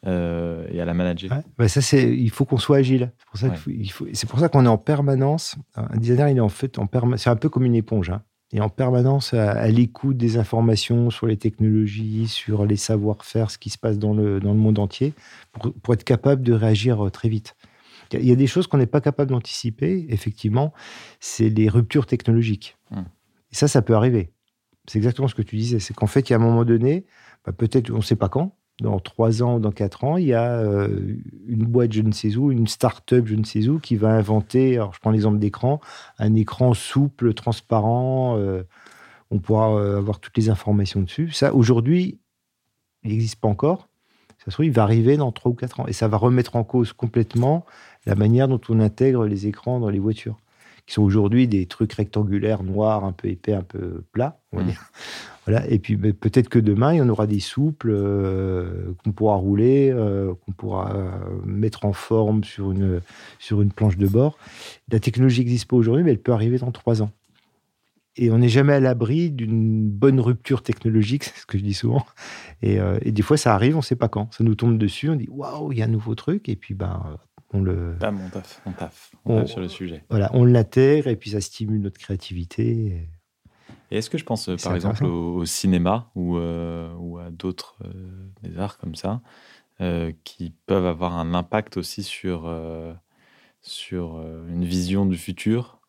euh, 0.06 0.66
et 0.70 0.80
à 0.80 0.84
la 0.84 0.92
manager. 0.92 1.42
Bah, 1.56 1.68
ça, 1.68 1.80
c'est, 1.80 2.14
il 2.14 2.28
faut 2.30 2.44
qu'on 2.44 2.58
soit 2.58 2.76
agile. 2.76 3.12
C'est 3.18 3.26
pour 3.26 3.38
ça, 3.38 3.54
faut, 3.54 4.06
c'est 4.12 4.28
pour 4.28 4.38
ça 4.38 4.48
qu'on 4.50 4.66
est 4.66 4.68
en 4.68 4.76
permanence. 4.76 5.56
Un 5.76 5.96
designer, 5.96 6.28
il 6.28 6.36
est 6.36 6.40
en 6.40 6.50
fait 6.50 6.78
en 6.78 6.86
permanence. 6.86 7.22
C'est 7.22 7.30
un 7.30 7.36
peu 7.36 7.48
comme 7.48 7.64
une 7.64 7.74
éponge. 7.74 8.10
Hein. 8.10 8.22
Il 8.52 8.58
est 8.58 8.62
en 8.62 8.68
permanence 8.68 9.32
à, 9.32 9.66
l'écoute 9.68 10.18
des 10.18 10.36
informations 10.36 11.08
sur 11.08 11.26
les 11.26 11.38
technologies, 11.38 12.28
sur 12.28 12.66
les 12.66 12.76
savoir-faire, 12.76 13.50
ce 13.50 13.56
qui 13.56 13.70
se 13.70 13.78
passe 13.78 13.98
dans 13.98 14.12
le, 14.12 14.40
dans 14.40 14.52
le 14.52 14.58
monde 14.58 14.78
entier, 14.78 15.14
pour, 15.52 15.72
pour 15.72 15.94
être 15.94 16.04
capable 16.04 16.42
de 16.42 16.52
réagir 16.52 17.06
euh, 17.06 17.10
très 17.10 17.30
vite. 17.30 17.56
Il 18.12 18.26
y 18.26 18.32
a 18.32 18.36
des 18.36 18.46
choses 18.46 18.66
qu'on 18.66 18.78
n'est 18.78 18.86
pas 18.86 19.00
capable 19.00 19.30
d'anticiper, 19.30 20.06
effectivement, 20.10 20.74
c'est 21.18 21.48
les 21.48 21.68
ruptures 21.68 22.06
technologiques. 22.06 22.76
Hum. 22.90 23.06
Et 23.50 23.56
ça, 23.56 23.68
ça 23.68 23.80
peut 23.80 23.94
arriver. 23.94 24.33
C'est 24.86 24.98
exactement 24.98 25.28
ce 25.28 25.34
que 25.34 25.42
tu 25.42 25.56
disais. 25.56 25.78
C'est 25.78 25.94
qu'en 25.94 26.06
fait, 26.06 26.28
il 26.28 26.32
y 26.32 26.34
a 26.34 26.36
un 26.36 26.42
moment 26.42 26.64
donné, 26.64 27.06
bah, 27.44 27.52
peut-être, 27.52 27.90
on 27.90 27.98
ne 27.98 28.02
sait 28.02 28.16
pas 28.16 28.28
quand, 28.28 28.56
dans 28.80 28.98
trois 28.98 29.42
ans 29.42 29.56
ou 29.56 29.60
dans 29.60 29.70
quatre 29.70 30.04
ans, 30.04 30.16
il 30.16 30.26
y 30.26 30.34
a 30.34 30.58
euh, 30.58 31.16
une 31.46 31.64
boîte 31.64 31.92
je 31.92 32.02
ne 32.02 32.12
sais 32.12 32.36
où, 32.36 32.50
une 32.50 32.66
start-up 32.66 33.26
je 33.26 33.36
ne 33.36 33.44
sais 33.44 33.68
où 33.68 33.78
qui 33.78 33.96
va 33.96 34.10
inventer, 34.10 34.74
alors 34.74 34.92
je 34.94 35.00
prends 35.00 35.10
l'exemple 35.10 35.38
d'écran, 35.38 35.80
un 36.18 36.34
écran 36.34 36.74
souple, 36.74 37.34
transparent, 37.34 38.36
euh, 38.38 38.64
on 39.30 39.38
pourra 39.38 39.74
euh, 39.74 39.98
avoir 39.98 40.18
toutes 40.18 40.36
les 40.36 40.48
informations 40.48 41.00
dessus. 41.02 41.30
Ça, 41.30 41.54
aujourd'hui, 41.54 42.18
il 43.04 43.10
n'existe 43.10 43.36
pas 43.36 43.48
encore. 43.48 43.88
Ça 44.38 44.46
se 44.46 44.50
trouve, 44.50 44.66
il 44.66 44.72
va 44.72 44.82
arriver 44.82 45.16
dans 45.16 45.32
trois 45.32 45.52
ou 45.52 45.54
quatre 45.54 45.80
ans. 45.80 45.86
Et 45.86 45.92
ça 45.92 46.08
va 46.08 46.16
remettre 46.16 46.56
en 46.56 46.64
cause 46.64 46.92
complètement 46.92 47.64
la 48.04 48.14
manière 48.14 48.48
dont 48.48 48.60
on 48.68 48.80
intègre 48.80 49.24
les 49.26 49.46
écrans 49.46 49.80
dans 49.80 49.88
les 49.88 49.98
voitures 49.98 50.36
qui 50.86 50.94
sont 50.94 51.02
aujourd'hui 51.02 51.48
des 51.48 51.66
trucs 51.66 51.92
rectangulaires, 51.92 52.62
noirs, 52.62 53.04
un 53.04 53.12
peu 53.12 53.28
épais, 53.28 53.54
un 53.54 53.62
peu 53.62 54.04
plats, 54.12 54.40
on 54.52 54.58
va 54.58 54.62
mmh. 54.64 54.66
dire. 54.66 54.84
Voilà. 55.46 55.68
Et 55.70 55.78
puis 55.78 55.96
peut-être 55.96 56.48
que 56.48 56.58
demain, 56.58 56.94
il 56.94 56.96
y 56.96 57.00
en 57.02 57.08
aura 57.10 57.26
des 57.26 57.40
souples 57.40 57.90
euh, 57.90 58.94
qu'on 59.04 59.12
pourra 59.12 59.34
rouler, 59.36 59.90
euh, 59.92 60.32
qu'on 60.34 60.52
pourra 60.52 60.96
euh, 60.96 61.10
mettre 61.44 61.84
en 61.84 61.92
forme 61.92 62.44
sur 62.44 62.72
une, 62.72 63.02
sur 63.38 63.60
une 63.60 63.70
planche 63.70 63.98
de 63.98 64.06
bord. 64.06 64.38
La 64.90 65.00
technologie 65.00 65.40
n'existe 65.40 65.68
pas 65.68 65.76
aujourd'hui, 65.76 66.02
mais 66.02 66.12
elle 66.12 66.22
peut 66.22 66.32
arriver 66.32 66.56
dans 66.56 66.72
trois 66.72 67.02
ans. 67.02 67.10
Et 68.16 68.30
on 68.30 68.38
n'est 68.38 68.48
jamais 68.48 68.72
à 68.72 68.80
l'abri 68.80 69.30
d'une 69.30 69.86
bonne 69.86 70.18
rupture 70.18 70.62
technologique, 70.62 71.24
c'est 71.24 71.38
ce 71.38 71.44
que 71.44 71.58
je 71.58 71.62
dis 71.64 71.74
souvent. 71.74 72.06
Et, 72.62 72.78
et 73.02 73.12
des 73.12 73.22
fois, 73.22 73.36
ça 73.36 73.54
arrive, 73.54 73.74
on 73.74 73.80
ne 73.80 73.84
sait 73.84 73.96
pas 73.96 74.08
quand. 74.08 74.32
Ça 74.32 74.44
nous 74.44 74.54
tombe 74.54 74.78
dessus, 74.78 75.10
on 75.10 75.16
dit 75.16 75.28
waouh, 75.30 75.72
il 75.72 75.78
y 75.78 75.82
a 75.82 75.84
un 75.84 75.88
nouveau 75.88 76.14
truc, 76.14 76.48
et 76.48 76.56
puis 76.56 76.72
ben, 76.72 77.18
on 77.54 77.62
le. 77.62 77.96
on 78.02 78.28
taffe, 78.30 78.60
on 78.66 78.72
taffe, 78.72 79.12
on, 79.24 79.46
sur 79.46 79.60
le 79.60 79.68
sujet. 79.68 80.04
Voilà, 80.10 80.30
on 80.34 80.44
l'intègre, 80.44 81.08
et 81.08 81.16
puis 81.16 81.30
ça 81.30 81.40
stimule 81.40 81.80
notre 81.80 81.98
créativité. 81.98 83.08
Et 83.90 83.98
est-ce 83.98 84.10
que 84.10 84.18
je 84.18 84.24
pense, 84.24 84.48
euh, 84.48 84.56
par 84.56 84.74
exemple, 84.74 85.04
au, 85.04 85.44
cinéma 85.44 86.10
ou, 86.14 86.36
euh, 86.36 86.92
ou 86.98 87.18
à 87.18 87.30
d'autres 87.30 87.76
euh, 87.84 88.28
des 88.42 88.58
arts 88.58 88.78
comme 88.78 88.94
ça, 88.94 89.20
qui 90.22 90.54
peuvent 90.66 90.86
avoir 90.86 91.18
un 91.18 91.34
impact 91.34 91.76
aussi 91.76 92.04
sur, 92.04 92.48
sur 93.60 94.20
une 94.48 94.64
vision 94.64 95.04
du 95.04 95.16
futur 95.16 95.80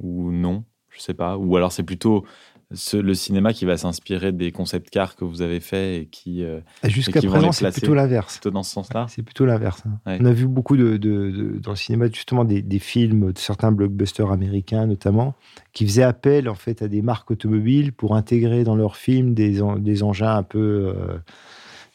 ou 0.00 0.30
non? 0.30 0.64
Je 0.90 1.00
sais 1.00 1.14
pas. 1.14 1.38
Ou 1.38 1.56
alors 1.56 1.72
c'est 1.72 1.82
plutôt 1.82 2.26
le 2.70 3.14
cinéma 3.14 3.52
qui 3.52 3.64
va 3.64 3.76
s'inspirer 3.76 4.32
des 4.32 4.50
concept 4.50 4.90
cars 4.90 5.14
que 5.14 5.24
vous 5.24 5.40
avez 5.40 5.60
fait 5.60 5.98
et 5.98 6.06
qui 6.06 6.42
euh, 6.42 6.60
jusqu'à 6.84 7.22
présent 7.22 7.52
c'est 7.52 7.70
plutôt 7.70 7.94
l'inverse. 7.94 8.40
dans 8.40 8.64
ce 8.64 8.72
sens-là 8.72 9.06
c'est 9.08 9.22
plutôt 9.22 9.46
l'inverse 9.46 9.84
hein. 9.86 10.18
on 10.20 10.24
a 10.24 10.32
vu 10.32 10.48
beaucoup 10.48 10.76
de, 10.76 10.96
dans 11.62 11.70
le 11.70 11.76
cinéma 11.76 12.06
justement 12.08 12.44
des, 12.44 12.78
films 12.80 13.32
de 13.32 13.38
certains 13.38 13.70
blockbusters 13.70 14.32
américains 14.32 14.86
notamment 14.86 15.34
qui 15.72 15.86
faisaient 15.86 16.02
appel 16.02 16.48
en 16.48 16.56
fait 16.56 16.82
à 16.82 16.88
des 16.88 17.02
marques 17.02 17.30
automobiles 17.30 17.92
pour 17.92 18.16
intégrer 18.16 18.64
dans 18.64 18.74
leurs 18.74 18.96
films 18.96 19.32
des, 19.32 19.60
des 19.78 20.02
engins 20.02 20.36
un 20.36 20.42
peu 20.42 20.92
euh, 20.96 21.18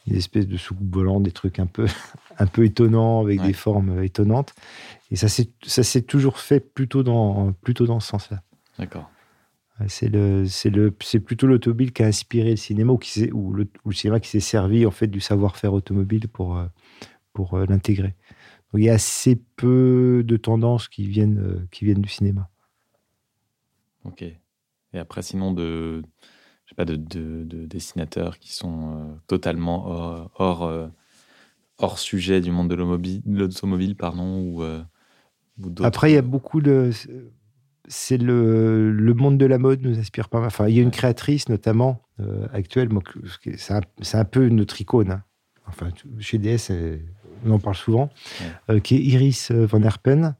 des 0.08 0.18
espèces 0.18 0.48
de 0.48 0.58
soucoupes 0.58 0.96
volantes 0.96 1.24
des 1.24 1.32
trucs 1.32 1.60
un 1.60 1.68
peu 1.68 1.86
un 2.40 2.48
peu 2.48 2.64
étonnants 2.66 3.22
avec 3.22 3.42
des 3.42 3.54
formes 3.54 4.04
étonnantes. 4.04 4.54
Et 5.12 5.16
ça 5.16 5.28
ça 5.28 5.84
s'est 5.84 6.02
toujours 6.02 6.40
fait 6.40 6.60
plutôt 6.60 7.04
dans 7.04 7.52
plutôt 7.62 7.86
dans 7.86 8.00
ce 8.00 8.08
sens-là. 8.08 8.42
D'accord 8.80 9.10
c'est 9.88 10.10
le, 10.10 10.46
c'est 10.48 10.70
le, 10.70 10.96
c'est 11.02 11.20
plutôt 11.20 11.48
l'automobile 11.48 11.92
qui 11.94 12.04
a 12.04 12.08
inspiré 12.08 12.52
le 12.52 12.56
cinéma 12.56 12.94
ou, 12.94 12.98
qui 12.98 13.32
ou, 13.32 13.54
le, 13.54 13.64
ou 13.86 13.90
le 13.90 13.96
cinéma 13.96 14.20
qui 14.20 14.30
s'est 14.30 14.40
servi 14.40 14.86
en 14.86 14.92
fait 14.92 15.08
du 15.08 15.20
savoir-faire 15.20 15.74
automobile 15.74 16.28
pour, 16.28 16.58
euh, 16.58 16.66
pour 17.34 17.54
euh, 17.54 17.66
l'intégrer. 17.66 18.16
Donc 18.72 18.82
il 18.82 18.84
y 18.84 18.90
a 18.90 18.94
assez 18.94 19.36
peu 19.36 20.24
de 20.26 20.38
tendances 20.38 20.88
qui 20.88 21.08
viennent, 21.08 21.40
euh, 21.40 21.68
qui 21.72 21.86
viennent 21.86 22.02
du 22.02 22.10
cinéma. 22.10 22.50
Ok. 24.04 24.24
Et 24.24 25.00
après, 25.00 25.22
sinon, 25.22 25.54
de, 25.54 26.02
je 26.66 26.70
sais 26.70 26.76
pas, 26.76 26.86
de, 26.86 26.96
de, 26.96 27.66
dessinateurs 27.66 28.40
qui 28.40 28.52
sont 28.52 29.18
totalement 29.28 29.86
hors, 29.88 30.32
hors, 30.36 30.92
hors, 31.78 32.00
sujet 32.00 32.42
du 32.42 32.52
monde 32.52 32.70
de 32.70 32.76
l'automobile, 32.76 33.96
pardon, 33.96 34.40
ou 34.42 34.64
Après, 35.82 36.12
il 36.12 36.16
y 36.16 36.18
a 36.18 36.22
beaucoup 36.22 36.60
de. 36.60 36.92
C'est 37.94 38.18
le, 38.18 38.90
le, 38.90 39.14
monde 39.14 39.38
de 39.38 39.46
la 39.46 39.58
mode 39.58 39.82
nous 39.82 40.00
inspire 40.00 40.30
pas 40.30 40.40
mal. 40.40 40.48
Enfin, 40.48 40.70
il 40.70 40.76
y 40.76 40.80
a 40.80 40.82
une 40.82 40.92
créatrice 40.92 41.50
notamment 41.50 42.02
euh, 42.22 42.48
actuelle, 42.54 42.88
c'est 43.58 43.74
un, 43.74 43.82
un, 44.14 44.24
peu 44.24 44.48
notre 44.48 44.80
icône. 44.80 45.12
Hein. 45.12 45.24
Enfin, 45.68 45.90
chez 46.20 46.38
DS, 46.38 46.72
on 47.46 47.52
en 47.52 47.60
parle 47.60 47.76
souvent, 47.76 48.10
euh, 48.70 48.80
qui 48.80 48.96
est 48.96 49.02
Iris 49.02 49.52
euh, 49.52 49.66
Van 49.66 49.82
Herpen, 49.82 50.36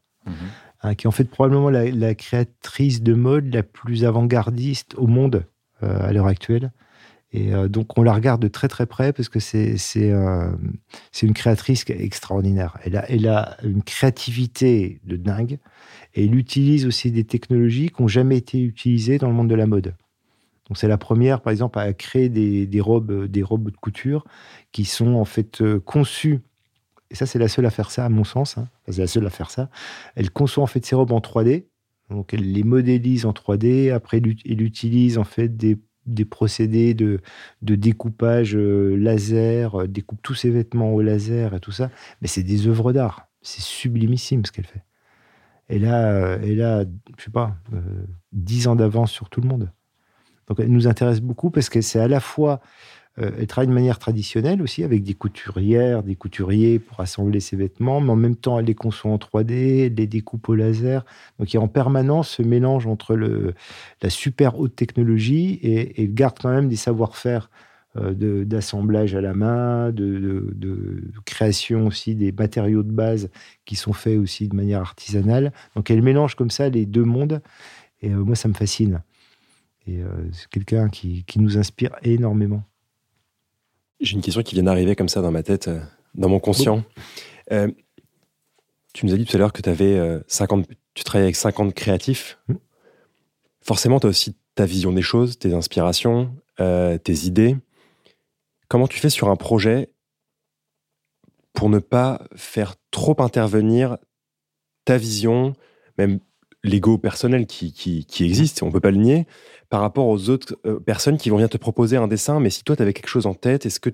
hein, 0.82 0.96
qui 0.96 1.08
est 1.08 1.10
en 1.10 1.12
fait 1.12 1.26
probablement 1.26 1.70
la, 1.70 2.16
créatrice 2.16 3.04
de 3.04 3.14
mode 3.14 3.54
la 3.54 3.64
plus 3.64 4.06
avant-gardiste 4.06 4.96
au 4.96 5.08
monde 5.08 5.46
à 5.82 6.14
l'heure 6.14 6.28
actuelle. 6.28 6.72
Et 7.34 7.54
euh, 7.54 7.68
donc, 7.68 7.98
on 7.98 8.04
la 8.04 8.14
regarde 8.14 8.42
de 8.42 8.48
très 8.48 8.68
très 8.68 8.86
près 8.86 9.14
parce 9.14 9.30
que 9.30 9.40
c'est 9.40 9.78
euh, 9.96 10.52
une 11.22 11.34
créatrice 11.34 11.86
extraordinaire. 11.90 12.78
Elle 12.84 12.98
a, 12.98 13.10
elle 13.10 13.28
a 13.28 13.58
une 13.64 13.84
créativité 13.84 15.00
de 15.06 15.16
dingue 15.16 15.58
et 16.14 16.26
elle 16.26 16.36
utilise 16.36 16.86
aussi 16.86 17.12
des 17.12 17.24
technologies 17.24 17.90
qui 17.90 18.02
n'ont 18.02 18.10
jamais 18.10 18.38
été 18.38 18.62
utilisées 18.62 19.18
dans 19.18 19.28
le 19.28 19.34
monde 19.34 19.50
de 19.50 19.56
la 19.56 19.66
mode. 19.66 19.96
Donc, 20.68 20.78
c'est 20.78 20.90
la 20.90 20.98
première, 20.98 21.42
par 21.42 21.52
exemple, 21.52 21.80
à 21.80 21.94
créer 21.94 22.30
des, 22.30 22.66
des, 22.66 22.82
robes, 22.82 23.26
des 23.26 23.44
robes 23.44 23.72
de 23.72 23.78
couture 23.78 24.26
qui 24.72 24.86
sont 24.86 25.16
en 25.16 25.26
fait 25.26 25.62
euh, 25.62 25.80
conçues. 25.80 26.42
Et 27.12 27.16
ça, 27.16 27.26
c'est 27.26 27.40
la 27.40 27.48
seule 27.48 27.66
à 27.66 27.72
faire 27.72 27.92
ça, 27.92 28.06
à 28.06 28.10
mon 28.10 28.24
sens. 28.24 28.58
Hein. 28.58 28.68
c'est 28.88 29.00
la 29.00 29.08
seule 29.08 29.26
à 29.26 29.30
faire 29.30 29.52
ça. 29.52 29.70
Elle 30.16 30.32
conçoit 30.32 30.64
en 30.64 30.68
fait 30.68 30.86
ses 30.86 30.96
robes 30.96 31.12
en 31.12 31.20
3D. 31.20 31.66
Donc, 32.10 32.34
elle 32.34 32.52
les 32.52 32.64
modélise 32.64 33.26
en 33.26 33.32
3D. 33.32 33.92
Après, 33.92 34.18
elle 34.18 34.62
utilise 34.62 35.18
en 35.18 35.24
fait 35.24 35.56
des 35.56 35.78
des 36.06 36.26
procédés 36.26 36.94
de, 36.94 37.20
découpage 37.62 38.56
euh, 38.56 38.96
laser, 38.96 39.82
euh, 39.82 39.88
découpe 39.88 40.22
tous 40.22 40.34
ses 40.34 40.50
vêtements 40.50 40.94
au 40.94 41.02
laser 41.02 41.54
et 41.54 41.60
tout 41.60 41.72
ça. 41.72 41.90
Mais 42.22 42.28
c'est 42.28 42.44
des 42.44 42.68
œuvres 42.68 42.94
d'art. 42.94 43.28
C'est 43.42 43.62
sublimissime 43.62 44.46
ce 44.46 44.52
qu'elle 44.52 44.66
fait. 44.66 44.84
Elle 45.68 45.86
a, 45.86 46.12
euh, 46.12 46.40
elle 46.44 46.62
a, 46.62 46.84
je 47.18 47.24
sais 47.24 47.32
pas, 47.32 47.56
dix 48.32 48.68
ans 48.68 48.76
d'avance 48.76 49.12
sur 49.12 49.30
tout 49.30 49.42
le 49.42 49.48
monde. 49.48 49.72
Donc 50.48 50.60
elle 50.60 50.72
nous 50.72 50.88
intéresse 50.88 51.22
beaucoup 51.22 51.50
parce 51.50 51.70
que 51.70 51.82
c'est 51.82 52.00
à 52.00 52.08
la 52.08 52.20
fois 52.20 52.62
euh, 53.20 53.32
elle 53.38 53.48
travaille 53.48 53.68
de 53.68 53.74
manière 53.74 54.00
traditionnelle 54.00 54.62
aussi, 54.62 54.84
avec 54.84 55.04
des 55.04 55.14
couturières, 55.14 56.04
des 56.04 56.16
couturiers 56.16 56.80
pour 56.80 57.02
assembler 57.02 57.42
ses 57.42 57.58
vêtements, 57.58 58.00
mais 58.00 58.12
en 58.12 58.16
même 58.16 58.38
temps, 58.38 58.58
elle 58.60 58.66
les 58.66 58.76
conçoit 58.76 59.12
en 59.12 59.18
3D, 59.18 59.88
elle 59.88 59.96
les 59.96 60.08
découpe 60.08 60.48
au 60.48 60.56
laser. 60.56 61.04
Donc 61.38 61.52
il 61.54 61.58
y 61.58 61.60
a 61.60 61.62
en 61.62 61.68
permanence 61.68 62.30
ce 62.30 62.42
mélange 62.42 62.88
entre 62.88 63.16
la 63.16 64.10
super 64.10 64.60
haute 64.60 64.76
technologie 64.76 65.60
et, 65.62 66.02
elle 66.02 66.14
garde 66.14 66.38
quand 66.40 66.50
même 66.50 66.70
des 66.70 66.78
savoir-faire 66.78 67.50
euh, 67.98 68.46
d'assemblage 68.46 69.16
à 69.16 69.22
la 69.22 69.34
main, 69.34 69.92
de, 69.92 71.12
création 71.26 71.88
aussi 71.88 72.16
des 72.16 72.32
matériaux 72.32 72.84
de 72.84 72.92
base 72.92 73.30
qui 73.66 73.76
sont 73.76 73.94
faits 73.94 74.18
aussi 74.18 74.48
de 74.48 74.56
manière 74.56 74.80
artisanale. 74.80 75.52
Donc 75.76 75.92
elle 75.92 76.02
mélange 76.02 76.36
comme 76.36 76.50
ça 76.50 76.70
les 76.70 76.86
deux 76.86 77.04
mondes, 77.04 77.42
et 78.02 78.12
euh, 78.12 78.24
moi 78.24 78.36
ça 78.36 78.48
me 78.48 78.54
fascine. 78.54 79.02
Et 79.88 80.00
c'est 80.32 80.48
quelqu'un 80.48 80.90
qui 80.90 81.26
nous 81.38 81.58
inspire 81.58 81.90
énormément. 82.04 82.64
J'ai 84.02 84.16
une 84.16 84.22
question 84.22 84.42
qui 84.42 84.56
vient 84.56 84.64
d'arriver 84.64 84.96
comme 84.96 85.10
ça 85.10 85.22
dans 85.22 85.32
ma 85.32 85.44
tête, 85.44 85.68
euh, 85.68 85.80
dans 86.16 86.28
mon 86.28 86.40
conscient. 86.40 86.84
Euh, 87.52 87.72
tu 88.94 89.06
nous 89.06 89.14
as 89.14 89.18
dit 89.18 89.26
tout 89.26 89.36
à 89.38 89.40
l'heure 89.40 89.54
que 89.54 89.62
tu 89.62 89.70
avais 89.70 90.20
50, 90.28 90.70
euh, 90.70 90.74
tu 90.96 91.04
travaillais 91.04 91.28
avec 91.28 91.36
50 91.36 91.74
créatifs. 91.74 92.40
Mmh. 92.48 92.56
Forcément, 93.62 94.00
tu 94.00 94.08
as 94.08 94.10
aussi 94.10 94.36
ta 94.56 94.66
vision 94.66 94.92
des 94.92 95.04
choses, 95.04 95.38
tes 95.38 95.54
inspirations, 95.54 96.36
tes 96.58 97.26
idées. 97.26 97.56
Comment 98.68 98.88
tu 98.88 99.00
fais 99.00 99.10
sur 99.10 99.30
un 99.30 99.36
projet 99.36 99.94
pour 101.54 101.70
ne 101.70 101.80
pas 101.80 102.22
faire 102.36 102.76
trop 102.92 103.20
intervenir 103.22 103.98
ta 104.84 104.98
vision, 104.98 105.56
même 105.98 106.20
l'ego 106.64 106.98
personnel 106.98 107.48
qui, 107.48 107.74
qui, 107.74 108.06
qui, 108.06 108.26
existe, 108.26 108.64
on 108.64 108.68
ne 108.68 108.72
peut 108.72 108.80
pas 108.80 108.92
le 108.92 108.98
nier, 108.98 109.26
par 109.70 109.82
rapport 109.82 110.08
aux 110.08 110.30
autres 110.30 110.58
euh, 110.66 110.80
personnes 110.80 111.18
qui 111.18 111.30
vont 111.30 111.38
venir 111.38 111.50
te 111.50 111.58
proposer 111.58 111.98
un 111.98 112.08
dessin. 112.08 112.40
Mais 112.40 112.50
si 112.50 112.64
toi, 112.64 112.76
tu 112.76 112.82
avais 112.82 112.94
quelque 112.94 113.08
chose 113.08 113.26
en 113.26 113.34
tête, 113.34 113.66
est-ce 113.66 113.80
que 113.80 113.90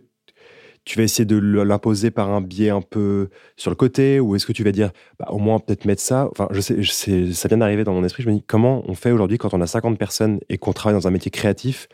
tu 0.87 0.97
vas 0.97 1.03
essayer 1.03 1.25
de 1.25 1.37
l'imposer 1.37 2.11
par 2.11 2.29
un 2.29 2.39
biais 2.39 2.69
un 2.69 2.81
peu 2.81 3.29
sur 3.57 3.69
le 3.69 3.75
côté 3.75 4.21
ou 4.21 4.35
est-ce 4.35 4.45
que 4.45 4.53
tu 4.53 4.63
vas 4.63 4.71
dire 4.71 4.91
bah, 5.19 5.27
au 5.31 5.37
moins 5.37 5.59
peut-être 5.59 5.83
mettre 5.83 6.01
ça 6.01 6.29
Enfin, 6.31 6.47
je 6.51 6.61
sais, 6.61 6.81
je 6.81 6.91
sais 6.91 7.33
ça 7.33 7.49
vient 7.49 7.57
d'arriver 7.57 7.83
dans 7.83 7.93
mon 7.93 8.05
esprit. 8.05 8.23
Je 8.23 8.29
me 8.29 8.35
dis 8.35 8.43
comment 8.43 8.83
on 8.89 8.95
fait 8.95 9.11
aujourd'hui 9.11 9.37
quand 9.37 9.53
on 9.53 9.59
a 9.59 9.67
50 9.67 9.97
personnes 9.99 10.39
et 10.47 10.57
qu'on 10.57 10.71
travaille 10.71 10.97
dans 10.97 11.05
un 11.05 11.11
métier 11.11 11.29
créatif 11.29 11.89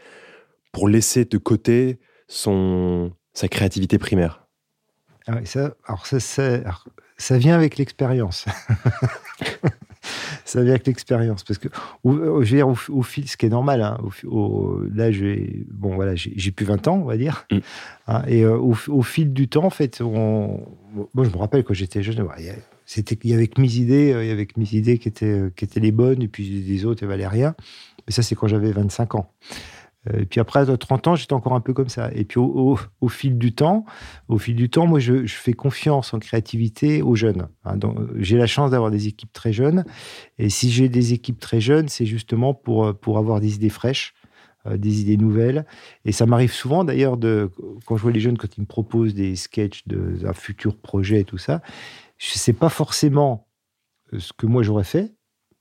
pour 0.71 0.87
laisser 0.87 1.25
de 1.25 1.39
côté 1.39 1.99
son, 2.27 3.11
sa 3.33 3.47
créativité 3.47 3.97
primaire? 3.97 4.45
Ah 5.25 5.43
ça, 5.43 5.73
alors 5.87 6.05
ça, 6.05 6.19
ça 6.19 7.37
vient 7.39 7.55
avec 7.55 7.77
l'expérience. 7.77 8.45
ça 10.45 10.61
vient 10.61 10.71
avec 10.71 10.87
l'expérience. 10.87 11.43
Parce 11.43 11.57
que, 11.57 11.67
je 12.05 12.09
veux 12.09 12.45
dire, 12.45 12.67
au, 12.67 13.03
fil, 13.03 13.27
ce 13.27 13.37
qui 13.37 13.45
est 13.45 13.49
normal, 13.49 13.81
hein, 13.81 13.97
au, 14.25 14.81
là, 14.93 15.11
j'ai, 15.11 15.65
bon, 15.71 15.95
voilà, 15.95 16.13
plus 16.13 16.65
20 16.65 16.87
ans, 16.87 16.99
on 17.01 17.05
va 17.05 17.17
dire. 17.17 17.45
Mm. 17.51 17.57
Hein, 18.07 18.23
et 18.27 18.43
euh, 18.43 18.57
au, 18.57 19.01
fil 19.01 19.33
du 19.33 19.47
temps, 19.47 19.65
en 19.65 19.69
fait, 19.69 20.01
on, 20.01 20.65
moi, 21.13 21.25
je 21.25 21.29
me 21.29 21.37
rappelle 21.37 21.63
quand 21.63 21.73
j'étais 21.73 22.03
jeune, 22.03 22.27
c'était, 22.85 23.17
il 23.23 23.29
y 23.29 23.33
avait 23.33 23.47
que 23.47 23.61
mes 23.61 23.75
idées, 23.75 24.11
euh, 24.13 24.23
il 24.23 24.27
y 24.27 24.31
avait 24.31 24.45
que 24.45 24.59
mes 24.59 24.73
idées 24.73 24.97
qui 24.97 25.07
étaient, 25.07 25.41
qui 25.55 25.65
étaient 25.65 25.79
les 25.79 25.91
bonnes, 25.91 26.21
et 26.21 26.27
puis 26.27 26.43
les 26.43 26.85
autres, 26.85 27.03
elles 27.03 27.09
valaient 27.09 27.27
rien. 27.27 27.55
Mais 28.05 28.13
ça, 28.13 28.21
c'est 28.21 28.35
quand 28.35 28.47
j'avais 28.47 28.71
25 28.71 29.15
ans. 29.15 29.31
Euh, 30.11 30.25
puis 30.29 30.39
après, 30.39 30.69
à 30.69 30.77
30 30.77 31.07
ans, 31.07 31.15
j'étais 31.15 31.33
encore 31.33 31.53
un 31.53 31.61
peu 31.61 31.73
comme 31.73 31.89
ça. 31.89 32.11
Et 32.13 32.25
puis 32.25 32.39
au, 32.39 32.77
fil 33.07 33.37
du 33.37 33.53
temps, 33.53 33.85
au 34.27 34.37
fil 34.37 34.55
du 34.55 34.69
temps, 34.69 34.85
moi, 34.87 34.99
je, 34.99 35.25
fais 35.27 35.53
confiance 35.53 36.13
en 36.13 36.19
créativité 36.19 37.01
aux 37.01 37.15
jeunes. 37.15 37.47
Hein. 37.65 37.77
j'ai 38.17 38.37
la 38.37 38.47
chance 38.47 38.71
d'avoir 38.71 38.91
des 38.91 39.07
équipes 39.07 39.31
très 39.33 39.53
jeunes. 39.53 39.85
Et 40.37 40.49
si 40.49 40.71
j'ai 40.71 40.89
des 40.89 41.13
équipes 41.13 41.39
très 41.39 41.61
jeunes, 41.61 41.87
c'est 41.87 42.05
justement 42.05 42.53
pour, 42.53 42.93
pour 42.95 43.17
avoir 43.17 43.39
des 43.39 43.55
idées 43.55 43.69
fraîches, 43.69 44.13
euh, 44.65 44.77
des 44.77 45.01
idées 45.01 45.17
nouvelles. 45.17 45.65
Et 46.05 46.13
ça 46.13 46.25
m'arrive 46.25 46.53
souvent, 46.53 46.85
d'ailleurs, 46.85 47.17
de, 47.17 47.51
quand 47.85 47.97
je 47.97 48.01
vois 48.01 48.13
les 48.13 48.21
jeunes, 48.21 48.37
quand 48.37 48.57
ils 48.57 48.61
me 48.61 48.65
proposent 48.65 49.13
des 49.13 49.35
sketchs 49.35 49.85
d'un 49.87 50.31
futur 50.31 50.77
projet 50.77 51.19
et 51.21 51.25
tout 51.25 51.37
ça, 51.37 51.61
je 52.17 52.33
ne 52.33 52.37
sais 52.37 52.53
pas 52.53 52.69
forcément 52.69 53.49
euh, 54.13 54.19
ce 54.19 54.31
que 54.31 54.45
moi 54.45 54.63
j'aurais 54.63 54.85
fait. 54.85 55.13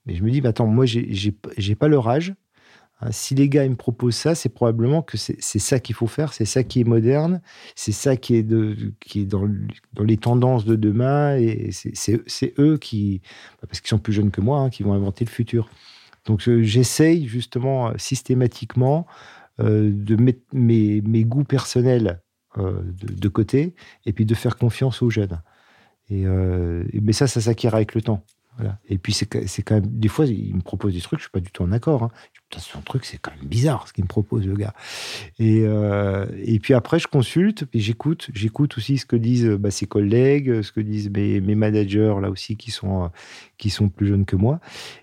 Mais 0.05 0.15
je 0.15 0.23
me 0.23 0.31
dis, 0.31 0.39
bah, 0.39 0.49
attends, 0.49 0.67
moi, 0.67 0.85
j'ai 0.85 1.75
pas 1.75 1.87
leur 1.89 2.07
âge 2.07 2.33
si 3.11 3.35
les 3.35 3.49
gars 3.49 3.67
me 3.67 3.75
proposent 3.75 4.15
ça, 4.15 4.35
c'est 4.35 4.49
probablement 4.49 5.01
que 5.01 5.17
c'est 5.17 5.59
ça 5.59 5.79
qu'il 5.79 5.95
faut 5.95 6.07
faire, 6.07 6.33
c'est 6.33 6.45
ça 6.45 6.63
qui 6.63 6.81
est 6.81 6.83
moderne, 6.83 7.41
c'est 7.75 7.91
ça 7.91 8.17
qui 8.17 8.35
est, 8.35 8.43
dans, 8.43 9.47
les 10.03 10.17
tendances 10.17 10.65
de 10.65 10.75
demain, 10.75 11.37
et 11.37 11.69
c'est 11.71 12.53
eux 12.59 12.77
qui, 12.77 13.21
bah, 13.61 13.67
parce 13.67 13.81
qu'ils 13.81 13.89
sont 13.89 13.99
plus 13.99 14.13
jeunes 14.13 14.31
que 14.31 14.41
moi, 14.41 14.59
hein, 14.59 14.69
qui 14.69 14.83
vont 14.83 14.93
inventer 14.93 15.25
le 15.25 15.29
futur. 15.29 15.69
Donc 16.25 16.41
j'essaye 16.41 17.27
justement 17.27 17.91
systématiquement 17.97 19.05
euh, 19.59 19.91
de 19.93 20.15
mettre 20.15 20.41
mes, 20.51 21.01
goûts 21.25 21.43
personnels 21.43 22.21
euh, 22.57 22.81
de, 22.83 23.27
côté, 23.27 23.75
et 24.05 24.13
puis 24.13 24.25
de 24.25 24.33
faire 24.33 24.57
confiance 24.57 25.01
aux 25.01 25.11
jeunes. 25.11 25.41
Et, 26.09 26.25
euh, 26.25 26.83
mais 27.01 27.13
ça, 27.13 27.27
ça 27.27 27.39
s'acquiert 27.39 27.75
avec 27.75 27.93
le 27.93 28.01
temps. 28.01 28.23
Et 28.87 28.97
puis, 28.97 29.13
c'est 29.13 29.25
quand 29.25 29.75
même. 29.75 29.87
Des 29.87 30.07
fois, 30.07 30.25
il 30.25 30.55
me 30.55 30.61
propose 30.61 30.93
des 30.93 31.01
trucs, 31.01 31.19
je 31.19 31.25
suis 31.25 31.31
pas 31.31 31.39
du 31.39 31.51
tout 31.51 31.63
en 31.63 31.71
accord. 31.71 32.03
Hein. 32.03 32.11
Un 32.75 32.81
truc, 32.81 33.05
c'est 33.05 33.17
quand 33.17 33.31
même 33.31 33.45
bizarre 33.45 33.87
ce 33.87 33.93
qu'il 33.93 34.03
me 34.03 34.09
propose, 34.09 34.45
le 34.45 34.55
gars. 34.55 34.73
Et, 35.39 35.63
euh, 35.65 36.25
et 36.43 36.59
puis 36.59 36.73
après, 36.73 36.99
je 36.99 37.07
consulte 37.07 37.65
et 37.73 37.79
j'écoute. 37.79 38.29
J'écoute 38.33 38.77
aussi 38.77 38.97
ce 38.97 39.05
que 39.05 39.15
disent 39.15 39.47
bah, 39.47 39.71
ses 39.71 39.85
collègues, 39.85 40.61
ce 40.61 40.71
que 40.71 40.79
disent 40.81 41.09
mes, 41.09 41.41
mes, 41.41 41.55
managers, 41.55 42.15
là 42.21 42.29
aussi, 42.29 42.57
qui 42.57 42.71
sont, 42.71 43.09
qui 43.57 43.69
sont 43.69 43.89
plus 43.89 44.07
jeunes 44.07 44.25
que 44.25 44.35
moi. 44.35 44.59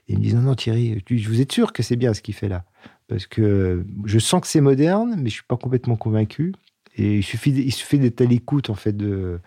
Et 0.08 0.12
ils 0.12 0.18
me 0.18 0.22
disent 0.22 0.34
Non, 0.34 0.42
non, 0.42 0.54
Thierry, 0.54 1.02
je 1.08 1.28
vous 1.28 1.40
êtes 1.40 1.52
sûr 1.52 1.72
que 1.72 1.82
c'est 1.82 1.96
bien 1.96 2.14
ce 2.14 2.22
qu'il 2.22 2.34
fait 2.34 2.48
là? 2.48 2.64
Parce 3.08 3.26
que 3.26 3.84
je 4.04 4.18
sens 4.18 4.40
que 4.40 4.46
c'est 4.46 4.60
moderne, 4.60 5.16
mais 5.18 5.28
je 5.28 5.34
suis 5.34 5.42
pas 5.42 5.56
complètement 5.56 5.96
convaincu. 5.96 6.52
Et 6.96 7.16
il 7.18 7.24
suffit, 7.24 7.50
il 7.50 7.72
suffit 7.72 7.98
d'être 7.98 8.20
à 8.20 8.24
l'écoute, 8.24 8.70
en 8.70 8.74
fait, 8.74 8.96
de, 8.96 9.40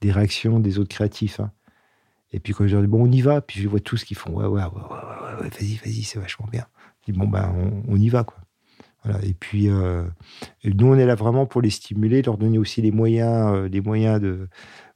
des 0.00 0.12
réactions 0.12 0.60
des 0.60 0.78
autres 0.78 0.88
créatifs. 0.88 1.40
Hein. 1.40 1.50
Et 2.32 2.40
puis 2.40 2.52
quand 2.52 2.66
je 2.66 2.74
leur 2.74 2.82
dis, 2.82 2.88
bon, 2.88 3.04
on 3.04 3.10
y 3.10 3.20
va, 3.20 3.40
puis 3.40 3.60
je 3.60 3.68
vois 3.68 3.80
tout 3.80 3.96
ce 3.96 4.04
qu'ils 4.04 4.16
font, 4.16 4.32
ouais, 4.32 4.46
ouais, 4.46 4.62
ouais, 4.62 4.62
ouais, 4.62 5.42
ouais, 5.42 5.48
vas-y, 5.48 5.76
vas-y, 5.76 6.02
c'est 6.02 6.18
vachement 6.18 6.46
bien. 6.50 6.66
Dis, 7.06 7.12
bon, 7.12 7.26
ben, 7.26 7.52
on, 7.88 7.96
y 7.96 8.08
va, 8.08 8.24
quoi. 8.24 8.38
Voilà. 9.04 9.24
Et 9.24 9.34
puis, 9.34 9.68
euh, 9.68 10.04
nous, 10.64 10.86
on 10.88 10.96
est 10.96 11.06
là 11.06 11.14
vraiment 11.14 11.46
pour 11.46 11.62
les 11.62 11.70
stimuler, 11.70 12.22
leur 12.22 12.36
donner 12.36 12.58
aussi 12.58 12.82
les 12.82 12.90
moyens, 12.90 13.52
euh, 13.54 13.82
moyens 13.82 14.20
de, 14.20 14.48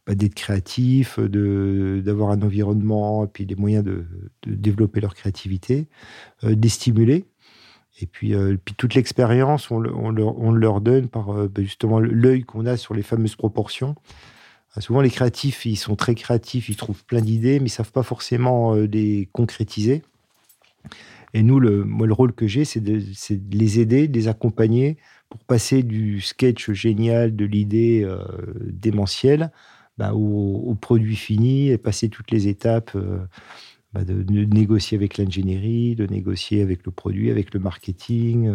bah, 0.07 0.15
d'être 0.15 0.35
créatifs, 0.35 1.19
de, 1.19 2.03
d'avoir 2.05 2.31
un 2.31 2.43
environnement, 2.43 3.25
et 3.25 3.29
puis 3.29 3.47
les 3.47 3.57
moyens 3.57 3.85
de, 3.85 4.05
développer 4.47 5.01
leur 5.01 5.15
créativité, 5.15 5.89
euh, 6.45 6.55
les 6.61 6.69
stimuler. 6.69 7.25
Et 8.01 8.07
puis, 8.07 8.35
euh, 8.35 8.57
puis 8.63 8.75
toute 8.75 8.95
l'expérience, 8.95 9.71
on, 9.71 9.77
on, 9.77 10.11
leur, 10.11 10.39
on, 10.39 10.53
leur, 10.53 10.81
donne 10.81 11.09
par 11.09 11.33
bah, 11.49 11.63
justement 11.63 12.01
l'œil 12.01 12.43
qu'on 12.43 12.67
a 12.67 12.77
sur 12.77 12.93
les 12.93 13.03
fameuses 13.03 13.37
proportions. 13.37 13.95
Souvent, 14.81 15.01
les 15.01 15.11
créatifs, 15.11 15.67
ils 15.67 15.77
sont 15.77 15.95
très 15.95 16.15
créatifs, 16.15 16.69
ils 16.69 16.77
trouvent 16.77 17.05
plein 17.05 17.21
d'idées, 17.21 17.61
mais 17.61 17.67
ils 17.67 17.71
savent 17.71 17.93
pas 17.93 18.03
forcément 18.03 18.75
euh, 18.75 18.87
les 18.87 19.29
concrétiser. 19.33 20.03
Et 21.35 21.43
nous, 21.43 21.59
le, 21.59 21.85
rôle 22.13 22.33
que 22.33 22.47
j'ai, 22.47 22.65
c'est 22.65 22.81
de, 22.81 23.01
les 23.51 23.81
aider, 23.81 24.07
de 24.07 24.15
les 24.17 24.29
accompagner 24.29 24.97
pour 25.29 25.41
passer 25.41 25.83
du 25.83 26.21
sketch 26.21 26.71
génial, 26.71 27.35
de 27.35 27.45
l'idée 27.45 28.03
euh, 28.05 28.25
démentielle, 28.71 29.51
bah, 29.99 30.15
au, 30.15 30.75
produit 30.81 31.17
fini 31.17 31.71
et 31.71 31.79
passer 31.79 32.09
toutes 32.09 32.31
les 32.31 32.47
étapes 32.47 32.93
euh, 32.95 33.19
bah, 33.93 34.05
de, 34.05 34.23
négocier 34.45 34.97
avec 34.97 35.19
l'ingénierie, 35.19 35.97
de 35.97 36.07
négocier 36.07 36.63
avec 36.63 36.87
le 36.87 36.93
produit, 36.93 37.33
avec 37.33 37.53
le 37.53 37.59
marketing, 37.59 38.53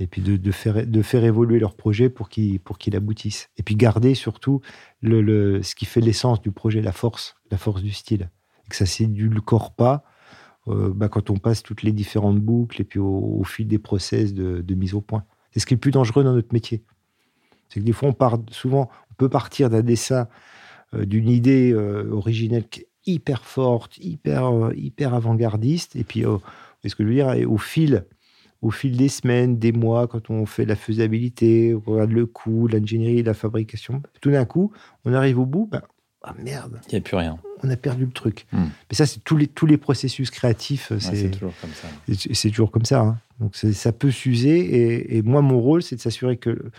et 0.00 0.08
puis 0.08 0.22
de, 0.22 0.50
faire, 0.50 1.24
évoluer 1.24 1.60
leur 1.60 1.76
projet 1.76 2.10
pour 2.10 2.28
qu'il 2.28 2.96
aboutisse. 2.96 3.48
Et 3.58 3.62
puis 3.62 3.76
garder 3.76 4.14
surtout 4.14 4.60
ce 5.02 5.74
qui 5.76 5.86
fait 5.86 6.00
l'essence 6.00 6.42
du 6.42 6.50
projet, 6.50 6.82
la 6.82 6.92
force, 6.92 7.36
la 7.52 7.58
force 7.58 7.82
du 7.82 7.92
style. 7.92 8.28
Et 8.66 8.70
que 8.70 8.76
ça 8.76 8.86
s'édulcore 8.86 9.72
pas 9.72 10.04
euh, 10.68 10.92
bah, 10.94 11.08
quand 11.08 11.30
on 11.30 11.36
passe 11.36 11.62
toutes 11.62 11.82
les 11.82 11.92
différentes 11.92 12.40
boucles 12.40 12.80
et 12.80 12.84
puis 12.84 12.98
au, 12.98 13.42
fil 13.44 13.66
des 13.68 13.78
process 13.78 14.34
de, 14.34 14.74
mise 14.74 14.94
au 14.94 15.00
point. 15.00 15.24
C'est 15.52 15.60
ce 15.60 15.66
qui 15.66 15.74
est 15.74 15.76
le 15.76 15.80
plus 15.80 15.92
dangereux 15.92 16.24
dans 16.24 16.34
notre 16.34 16.52
métier. 16.52 16.82
C'est 17.68 17.80
que 17.80 17.84
des 17.84 17.92
fois, 17.92 18.08
on 18.08 18.12
part 18.12 18.38
souvent, 18.50 18.90
on 19.10 19.14
peut 19.14 19.28
partir 19.28 19.70
d'un 19.70 19.82
dessin, 19.82 20.28
euh, 20.94 21.04
d'une 21.04 21.28
idée 21.28 21.72
euh, 21.72 22.10
originelle 22.10 22.68
qui 22.68 22.80
est 22.80 22.88
hyper 23.06 23.44
forte, 23.44 23.98
hyper, 23.98 24.72
hyper 24.74 25.14
avant-gardiste, 25.14 25.94
et 25.94 26.02
puis, 26.02 26.24
ce 26.84 26.94
que 26.96 27.04
je 27.04 27.08
veux 27.08 27.14
dire, 27.14 27.48
au 27.48 27.56
fil, 27.56 28.04
au 28.62 28.72
fil 28.72 28.96
des 28.96 29.08
semaines, 29.08 29.58
des 29.58 29.70
mois, 29.70 30.08
quand 30.08 30.28
on 30.30 30.44
fait 30.44 30.64
la 30.64 30.74
faisabilité, 30.74 31.72
on 31.74 31.92
regarde 31.92 32.10
le 32.10 32.26
coût, 32.26 32.66
l'ingénierie, 32.66 33.22
la 33.22 33.34
fabrication, 33.34 34.02
tout 34.20 34.32
d'un 34.32 34.44
coup, 34.44 34.72
on 35.04 35.12
arrive 35.12 35.38
au 35.38 35.46
bout, 35.46 35.68
ben, 35.70 35.82
ah 36.26 36.34
merde. 36.42 36.80
Il 36.88 36.94
n'y 36.94 36.98
a 36.98 37.00
plus 37.00 37.16
rien. 37.16 37.38
On 37.62 37.70
a 37.70 37.76
perdu 37.76 38.04
le 38.04 38.10
truc. 38.10 38.46
Hmm. 38.52 38.64
Mais 38.90 38.96
ça, 38.96 39.06
c'est 39.06 39.22
tous 39.22 39.36
les, 39.36 39.46
tous 39.46 39.66
les 39.66 39.76
processus 39.76 40.30
créatifs. 40.30 40.92
c'est 40.98 41.30
toujours 41.30 41.54
comme 41.60 41.70
ça. 41.70 41.88
C'est 42.34 42.50
toujours 42.50 42.70
comme 42.70 42.84
ça. 42.84 43.00
Hein. 43.00 43.18
Donc 43.40 43.54
ça 43.54 43.92
peut 43.92 44.10
s'user. 44.10 45.16
Et, 45.16 45.22
moi, 45.22 45.40
mon 45.40 45.60
rôle, 45.60 45.82
c'est 45.82 45.96
de 45.96 46.00
s'assurer 46.00 46.36
que 46.36 46.70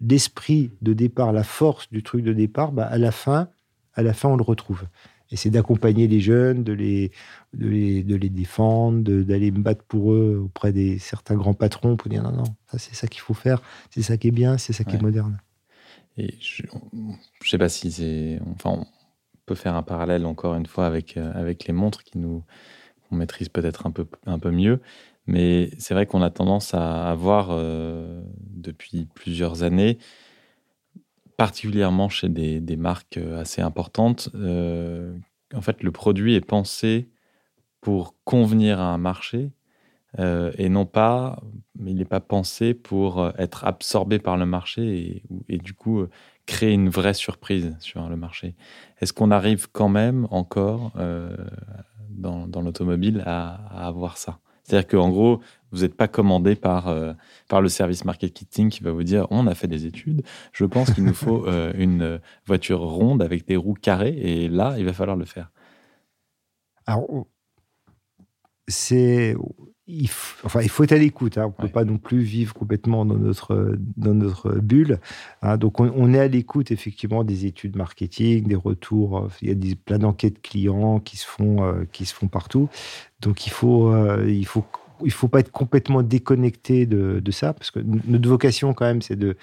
l'esprit 0.00 0.70
de 0.82 0.92
départ, 0.92 1.32
la 1.32 1.42
force 1.42 1.90
du 1.90 2.02
truc 2.02 2.24
de 2.24 2.32
départ, 2.32 2.72
bah, 2.72 2.86
à 2.86 2.96
la 2.96 3.10
fin, 3.10 3.48
à 3.94 4.02
la 4.02 4.14
fin, 4.14 4.28
on 4.28 4.36
le 4.36 4.44
retrouve. 4.44 4.84
Et 5.32 5.36
c'est 5.36 5.50
d'accompagner 5.50 6.06
les 6.06 6.20
jeunes, 6.20 6.62
de 6.62 6.72
les, 6.72 7.10
de 7.54 7.66
les, 7.66 8.02
de 8.04 8.14
les 8.14 8.28
défendre, 8.28 9.00
d'aller 9.22 9.50
me 9.50 9.60
battre 9.60 9.82
pour 9.84 10.12
eux 10.12 10.42
auprès 10.44 10.72
des 10.72 10.98
certains 10.98 11.36
grands 11.36 11.54
patrons 11.54 11.96
pour 11.96 12.10
dire 12.10 12.22
non, 12.22 12.32
non, 12.32 12.44
ça 12.70 12.78
c'est 12.78 12.94
ça 12.94 13.06
qu'il 13.06 13.22
faut 13.22 13.32
faire, 13.32 13.62
c'est 13.90 14.02
ça 14.02 14.18
qui 14.18 14.28
est 14.28 14.32
bien, 14.32 14.58
c'est 14.58 14.74
ça 14.74 14.84
qui 14.84 14.96
est 14.96 15.00
moderne. 15.00 15.40
Et 16.16 16.34
je 16.40 16.62
ne 16.64 17.14
sais 17.44 17.58
pas 17.58 17.68
si 17.68 17.90
c'est. 17.90 18.38
On 18.64 18.84
peut 19.46 19.54
faire 19.54 19.74
un 19.74 19.82
parallèle 19.82 20.26
encore 20.26 20.54
une 20.54 20.66
fois 20.66 20.86
avec, 20.86 21.16
euh, 21.16 21.54
les 21.66 21.72
montres 21.72 22.04
qui 22.04 22.18
nous 22.18 22.44
qu'on 23.08 23.16
maîtrise 23.16 23.48
peut-être 23.48 23.86
un 23.86 23.90
peu, 24.38 24.50
mieux. 24.50 24.80
Mais 25.26 25.70
c'est 25.78 25.94
vrai 25.94 26.06
qu'on 26.06 26.22
a 26.22 26.30
tendance 26.30 26.74
à 26.74 27.10
avoir 27.10 27.48
euh, 27.50 28.22
depuis 28.40 29.08
plusieurs 29.14 29.62
années, 29.62 29.98
particulièrement 31.36 32.08
chez 32.08 32.28
des, 32.28 32.76
marques 32.76 33.18
euh, 33.18 33.40
assez 33.40 33.62
importantes, 33.62 34.30
en 34.34 35.60
fait, 35.60 35.82
le 35.82 35.92
produit 35.92 36.34
est 36.34 36.40
pensé 36.40 37.10
pour 37.80 38.14
convenir 38.24 38.80
à 38.80 38.94
un 38.94 38.98
marché 38.98 39.50
euh, 40.18 40.52
et 40.58 40.68
non 40.68 40.84
pas, 40.84 41.40
mais 41.78 41.92
il 41.92 41.96
n'est 41.96 42.04
pas 42.04 42.20
pensé 42.20 42.74
pour 42.74 43.20
euh, 43.20 43.30
être 43.38 43.64
absorbé 43.64 44.18
par 44.18 44.36
le 44.36 44.44
marché 44.44 45.22
et, 45.48 45.58
du 45.58 45.72
coup 45.72 46.00
euh, 46.00 46.10
créer 46.44 46.72
une 46.72 46.90
vraie 46.90 47.14
surprise 47.14 47.74
sur 47.78 48.06
le 48.08 48.16
marché. 48.16 48.54
Est-ce 49.00 49.12
qu'on 49.12 49.30
arrive 49.30 49.68
quand 49.70 49.88
même 49.88 50.26
encore 50.30 50.92
dans, 52.10 52.62
l'automobile 52.62 53.22
à, 53.24 53.86
avoir 53.86 54.18
ça? 54.18 54.38
C'est-à-dire 54.64 54.88
qu'en 54.88 55.08
gros, 55.08 55.40
vous 55.70 55.80
n'êtes 55.80 55.96
pas 55.96 56.08
commandé 56.08 56.56
par, 56.56 56.92
par 57.48 57.62
le 57.62 57.68
service 57.68 58.04
marketing 58.04 58.70
qui 58.70 58.82
va 58.82 58.90
vous 58.90 59.04
dire 59.04 59.26
on 59.30 59.46
a 59.46 59.54
fait 59.54 59.68
des 59.68 59.86
études, 59.86 60.22
je 60.52 60.64
pense 60.64 60.92
qu'il 60.92 61.04
nous 61.04 61.14
faut 61.14 61.46
une 61.74 62.20
voiture 62.44 62.80
ronde 62.80 63.22
avec 63.22 63.46
des 63.46 63.56
roues 63.56 63.78
carrées 63.80 64.16
et 64.18 64.48
là, 64.48 64.74
il 64.78 64.84
va 64.84 64.92
falloir 64.92 65.16
le 65.16 65.24
faire. 65.24 65.50
Alors, 66.86 67.06
c'est 68.66 69.36
il, 69.86 70.08
faut, 70.08 70.46
enfin, 70.46 70.60
il 70.62 70.68
faut 70.68 70.84
être 70.84 70.92
à 70.92 70.98
l'écoute. 70.98 71.38
Hein. 71.38 71.46
On 71.46 71.62
ne 71.62 71.66
peut 71.66 71.72
pas 71.72 71.84
non 71.84 71.98
plus 71.98 72.20
vivre 72.20 72.54
complètement 72.54 73.04
dans 73.04 73.16
notre, 73.16 73.76
dans 73.96 74.14
notre 74.14 74.52
bulle. 74.52 75.00
Hein. 75.42 75.56
Donc, 75.56 75.80
on, 75.80 76.14
est 76.14 76.20
à 76.20 76.28
l'écoute, 76.28 76.70
effectivement, 76.70 77.24
des 77.24 77.46
études 77.46 77.76
marketing, 77.76 78.46
des 78.46 78.54
retours. 78.54 79.28
Il 79.40 79.48
y 79.48 79.50
a 79.50 79.54
des, 79.54 79.74
plein 79.74 79.98
d'enquêtes 79.98 80.40
clients 80.40 81.00
qui 81.00 81.16
se, 81.16 81.26
font, 81.26 81.64
euh, 81.64 81.84
qui 81.92 82.06
se 82.06 82.14
font 82.14 82.28
partout. 82.28 82.68
Donc, 83.20 83.46
il 83.46 83.50
faut, 83.50 83.92
euh, 83.92 84.24
il 84.28 84.46
faut, 84.46 84.64
il 85.04 85.10
faut 85.10 85.28
pas 85.28 85.40
être 85.40 85.52
complètement 85.52 86.02
déconnecté 86.02 86.86
de, 86.86 87.18
de 87.18 87.30
ça, 87.32 87.52
parce 87.52 87.72
que 87.72 87.80
notre 87.80 88.28
vocation, 88.28 88.74
quand 88.74 88.86
même, 88.86 89.02
c'est 89.02 89.16
de, 89.16 89.36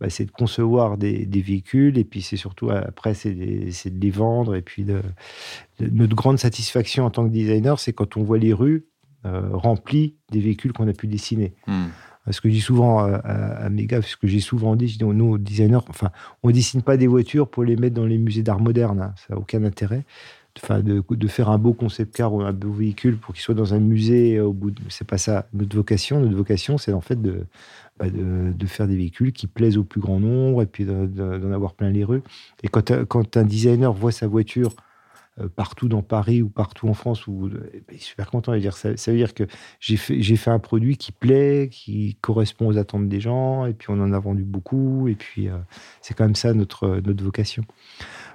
bah, 0.00 0.10
c'est 0.10 0.24
de 0.24 0.32
concevoir 0.32 0.98
des, 0.98 1.24
des, 1.24 1.40
véhicules, 1.40 1.98
et 1.98 2.04
puis 2.04 2.20
c'est 2.20 2.36
surtout, 2.36 2.70
après, 2.70 3.14
c'est 3.14 3.32
de 3.32 4.00
les 4.00 4.10
vendre. 4.10 4.56
Et 4.56 4.62
puis, 4.62 4.82
de, 4.82 5.02
notre 5.80 6.16
grande 6.16 6.38
satisfaction 6.38 7.04
en 7.04 7.10
tant 7.10 7.24
que 7.24 7.32
designer, 7.32 7.78
c'est 7.78 7.92
quand 7.92 8.16
on 8.16 8.24
voit 8.24 8.38
les 8.38 8.52
rues 8.52 8.86
euh, 8.86 8.93
rempli 9.24 10.14
des 10.30 10.40
véhicules 10.40 10.72
qu'on 10.72 10.88
a 10.88 10.92
pu 10.92 11.06
dessiner. 11.06 11.54
Hmm. 11.66 11.86
Ce 12.30 12.40
que 12.40 12.48
je 12.48 12.54
dis 12.54 12.60
souvent 12.60 13.00
à, 13.00 13.68
mes 13.68 13.84
gars, 13.84 14.00
ce 14.00 14.16
que 14.16 14.26
j'ai 14.26 14.40
souvent 14.40 14.76
dit, 14.76 14.88
je 14.88 14.98
dis, 14.98 15.04
nous, 15.04 15.36
designers, 15.36 15.80
enfin, 15.88 16.10
on 16.42 16.50
dessine 16.50 16.80
pas 16.80 16.96
des 16.96 17.06
voitures 17.06 17.48
pour 17.48 17.64
les 17.64 17.76
mettre 17.76 17.94
dans 17.94 18.06
les 18.06 18.16
musées 18.16 18.42
d'art 18.42 18.60
moderne. 18.60 19.00
Hein. 19.00 19.14
ça 19.16 19.34
n'a 19.34 19.40
aucun 19.40 19.62
intérêt. 19.64 20.04
Enfin, 20.62 20.80
de, 20.80 21.02
de, 21.08 21.28
faire 21.28 21.50
un 21.50 21.58
beau 21.58 21.72
concept 21.72 22.14
car 22.14 22.32
ou 22.32 22.40
un 22.40 22.52
beau 22.52 22.70
véhicule 22.70 23.18
pour 23.18 23.34
qu'il 23.34 23.42
soit 23.42 23.56
dans 23.56 23.74
un 23.74 23.80
musée 23.80 24.40
au 24.40 24.52
bout. 24.52 24.70
De... 24.70 24.80
C'est 24.88 25.06
pas 25.06 25.18
ça 25.18 25.48
notre 25.52 25.76
vocation. 25.76 26.20
Notre 26.20 26.36
vocation, 26.36 26.78
c'est 26.78 26.92
en 26.92 27.00
fait 27.00 27.20
de, 27.20 27.44
bah, 27.98 28.08
de, 28.08 28.52
de, 28.52 28.66
faire 28.66 28.86
des 28.86 28.96
véhicules 28.96 29.32
qui 29.32 29.48
plaisent 29.48 29.76
au 29.76 29.84
plus 29.84 30.00
grand 30.00 30.20
nombre 30.20 30.62
et 30.62 30.66
puis 30.66 30.84
d'en 30.84 31.52
avoir 31.52 31.74
plein 31.74 31.90
les 31.90 32.04
rues. 32.04 32.22
Et 32.62 32.68
quand, 32.68 33.04
quand 33.06 33.36
un 33.36 33.42
designer 33.42 33.92
voit 33.92 34.12
sa 34.12 34.28
voiture 34.28 34.70
euh, 34.70 34.80
partout 35.56 35.88
dans 35.88 36.02
Paris 36.02 36.42
ou 36.42 36.48
partout 36.48 36.88
en 36.88 36.94
France, 36.94 37.26
où, 37.26 37.48
eh 37.72 37.82
ben, 37.88 37.98
super 37.98 38.30
content 38.30 38.52
de 38.52 38.58
dire 38.58 38.76
ça. 38.76 38.90
Veut 38.90 39.16
dire 39.16 39.34
que 39.34 39.44
j'ai 39.80 39.96
fait, 39.96 40.22
fait 40.22 40.50
un 40.50 40.58
produit 40.58 40.96
qui 40.96 41.12
plaît, 41.12 41.68
qui 41.70 42.16
correspond 42.20 42.68
aux 42.68 42.78
attentes 42.78 43.08
des 43.08 43.20
gens, 43.20 43.66
et 43.66 43.74
puis 43.74 43.88
on 43.90 44.00
en 44.00 44.12
a 44.12 44.18
vendu 44.18 44.44
beaucoup, 44.44 45.08
et 45.08 45.14
puis 45.14 45.48
euh, 45.48 45.58
c'est 46.00 46.14
quand 46.14 46.24
même 46.24 46.34
ça 46.34 46.54
notre, 46.54 47.00
notre 47.04 47.24
vocation. 47.24 47.64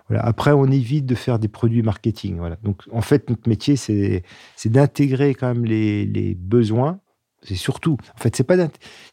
Voilà. 0.10 0.26
Après, 0.26 0.52
on 0.52 0.66
évite 0.66 1.06
de 1.06 1.16
faire 1.16 1.40
des 1.40 1.48
produits 1.48 1.84
marketing. 1.84 2.38
Voilà. 2.38 2.58
Donc, 2.64 2.82
en 2.92 3.02
fait, 3.02 3.30
notre 3.30 3.48
métier, 3.48 3.76
c'est, 3.76 4.24
d'intégrer 4.66 5.36
quand 5.36 5.48
même 5.54 5.66
les, 5.66 6.06
les 6.06 6.36
besoins. 6.36 7.00
C'est 7.42 7.56
surtout, 7.56 7.98
en 8.16 8.18
fait, 8.18 8.36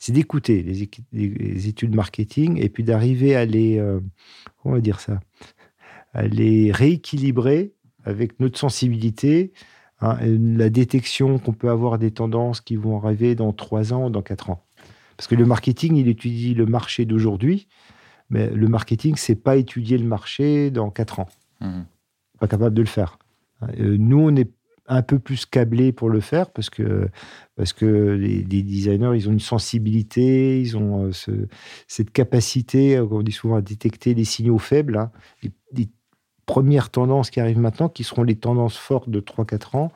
c'est 0.01 0.12
d'écouter 0.12 0.62
les, 0.62 0.90
les, 1.12 1.68
études 1.68 1.94
marketing 1.94 2.59
et 2.61 2.68
puis 2.68 2.83
d'arriver 2.83 3.37
à 3.37 3.44
les, 3.44 3.79
euh, 3.79 4.01
on 4.64 4.72
va 4.72 4.81
dire 4.81 4.99
ça, 4.99 5.20
à 6.12 6.27
les 6.27 6.72
rééquilibrer 6.72 7.76
avec 8.07 8.40
notre 8.40 8.59
sensibilité, 8.59 9.53
hein, 10.01 10.16
la 10.23 10.71
détection 10.71 11.38
qu'on 11.38 11.53
peut 11.53 11.69
avoir 11.69 11.99
des 11.99 12.11
tendances 12.11 12.61
qui 12.61 12.77
vont 12.77 12.97
arriver 12.97 13.35
dans 13.35 13.53
trois 13.53 13.92
ans, 13.92 14.09
dans 14.09 14.23
quatre 14.23 14.51
ans. 14.51 14.64
Parce 15.16 15.27
que 15.27 15.35
le 15.35 15.45
marketing, 15.45 15.97
il 15.97 16.09
étudie 16.09 16.55
le 16.55 16.66
marché 16.66 17.05
d'aujourd'hui, 17.05 17.69
mais 18.31 18.49
le 18.51 18.69
marketing, 18.69 19.14
c'est 19.16 19.37
pas 19.37 19.57
étudier 19.57 19.99
le 19.99 20.07
marché 20.07 20.71
dans 20.71 20.90
quatre 20.90 21.21
ans. 21.21 21.29
Mmh. 21.61 21.83
Pas 22.38 22.49
capable 22.49 22.75
de 22.75 22.83
le 22.83 22.88
faire. 22.88 23.19
Nous, 23.79 24.19
on 24.19 24.37
est 24.37 24.51
un 24.88 25.03
peu 25.03 25.19
plus 25.19 25.47
câblés 25.47 25.92
pour 25.92 26.11
le 26.11 26.21
faire 26.21 26.51
parce 26.51 26.71
que, 26.71 27.09
parce 27.57 27.73
que 27.73 27.87
les, 27.87 28.42
designers, 28.42 29.12
ils 29.14 29.29
ont 29.29 29.33
une 29.33 29.40
sensibilité, 29.40 30.61
ils 30.61 30.77
ont 30.77 31.11
euh, 31.11 31.49
cette 31.88 32.11
capacité, 32.11 33.01
on 33.01 33.23
dit 33.23 33.33
souvent, 33.33 33.57
à 33.57 33.62
détecter 33.62 34.14
les 34.14 34.25
signaux 34.25 34.59
faibles, 34.59 34.97
hein, 34.97 35.11
premières 36.47 36.91
tendances 36.91 37.31
qui 37.31 37.41
arrivent 37.41 37.59
maintenant, 37.59 37.89
qui 37.89 38.05
seront 38.05 38.23
les 38.23 38.37
tendances 38.37 38.77
fortes 38.77 39.11
de 39.11 39.21
3-4 39.21 39.77
ans. 39.77 39.93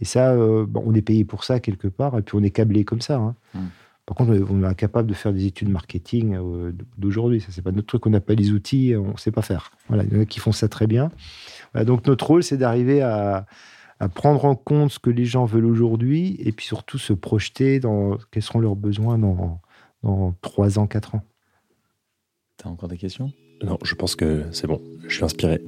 Et 0.00 0.04
ça, 0.04 0.32
euh, 0.32 0.66
on 0.74 0.94
est 0.94 1.02
payé 1.02 1.24
pour 1.24 1.44
ça 1.44 1.60
quelque 1.60 1.88
part, 1.88 2.18
et 2.18 2.22
puis 2.22 2.36
on 2.36 2.42
est 2.42 2.50
câblé 2.50 2.84
comme 2.84 3.00
ça. 3.00 3.16
Hein. 3.16 3.34
Hmm. 3.54 3.66
Par 4.06 4.16
contre, 4.18 4.32
on 4.50 4.62
est 4.62 4.66
incapable 4.66 5.08
de 5.08 5.14
faire 5.14 5.32
des 5.32 5.46
études 5.46 5.70
marketing 5.70 6.36
euh, 6.36 6.72
d'aujourd'hui. 6.98 7.40
Ça, 7.40 7.48
c'est 7.50 7.62
pas 7.62 7.72
notre 7.72 7.86
truc. 7.86 8.06
On 8.06 8.10
n'a 8.10 8.20
pas 8.20 8.34
les 8.34 8.50
outils, 8.50 8.94
on 8.96 9.12
ne 9.12 9.16
sait 9.16 9.30
pas 9.30 9.40
faire. 9.40 9.70
Voilà, 9.88 10.04
il 10.04 10.12
y 10.12 10.18
en 10.18 10.20
a 10.20 10.26
qui 10.26 10.40
font 10.40 10.52
ça 10.52 10.68
très 10.68 10.86
bien. 10.86 11.10
donc 11.74 12.06
notre 12.06 12.26
rôle, 12.26 12.42
c'est 12.42 12.58
d'arriver 12.58 13.00
à, 13.00 13.46
prendre 14.14 14.44
en 14.44 14.54
compte 14.54 14.90
ce 14.90 14.98
que 14.98 15.08
les 15.08 15.24
gens 15.24 15.46
veulent 15.46 15.64
aujourd'hui, 15.64 16.36
et 16.38 16.52
puis 16.52 16.66
surtout 16.66 16.98
se 16.98 17.14
projeter 17.14 17.80
dans 17.80 18.18
quels 18.30 18.42
seront 18.42 18.58
leurs 18.58 18.76
besoins 18.76 19.16
dans, 19.16 19.62
dans 20.02 20.34
3 20.42 20.78
ans, 20.78 20.86
4 20.86 21.14
ans. 21.14 21.22
Tu 22.58 22.68
as 22.68 22.70
encore 22.70 22.90
des 22.90 22.98
questions? 22.98 23.32
Non, 23.62 23.78
je 23.82 23.94
pense 23.94 24.16
que 24.16 24.42
c'est 24.52 24.66
bon. 24.66 24.80
Je 25.08 25.14
suis 25.14 25.24
inspiré. 25.24 25.60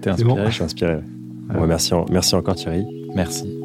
T'es 0.00 0.10
inspiré 0.10 0.46
Je 0.46 0.50
suis 0.50 0.64
inspiré. 0.64 0.98
merci, 1.66 1.92
merci 2.10 2.34
encore 2.34 2.54
Thierry. 2.54 2.84
Merci. 3.14 3.63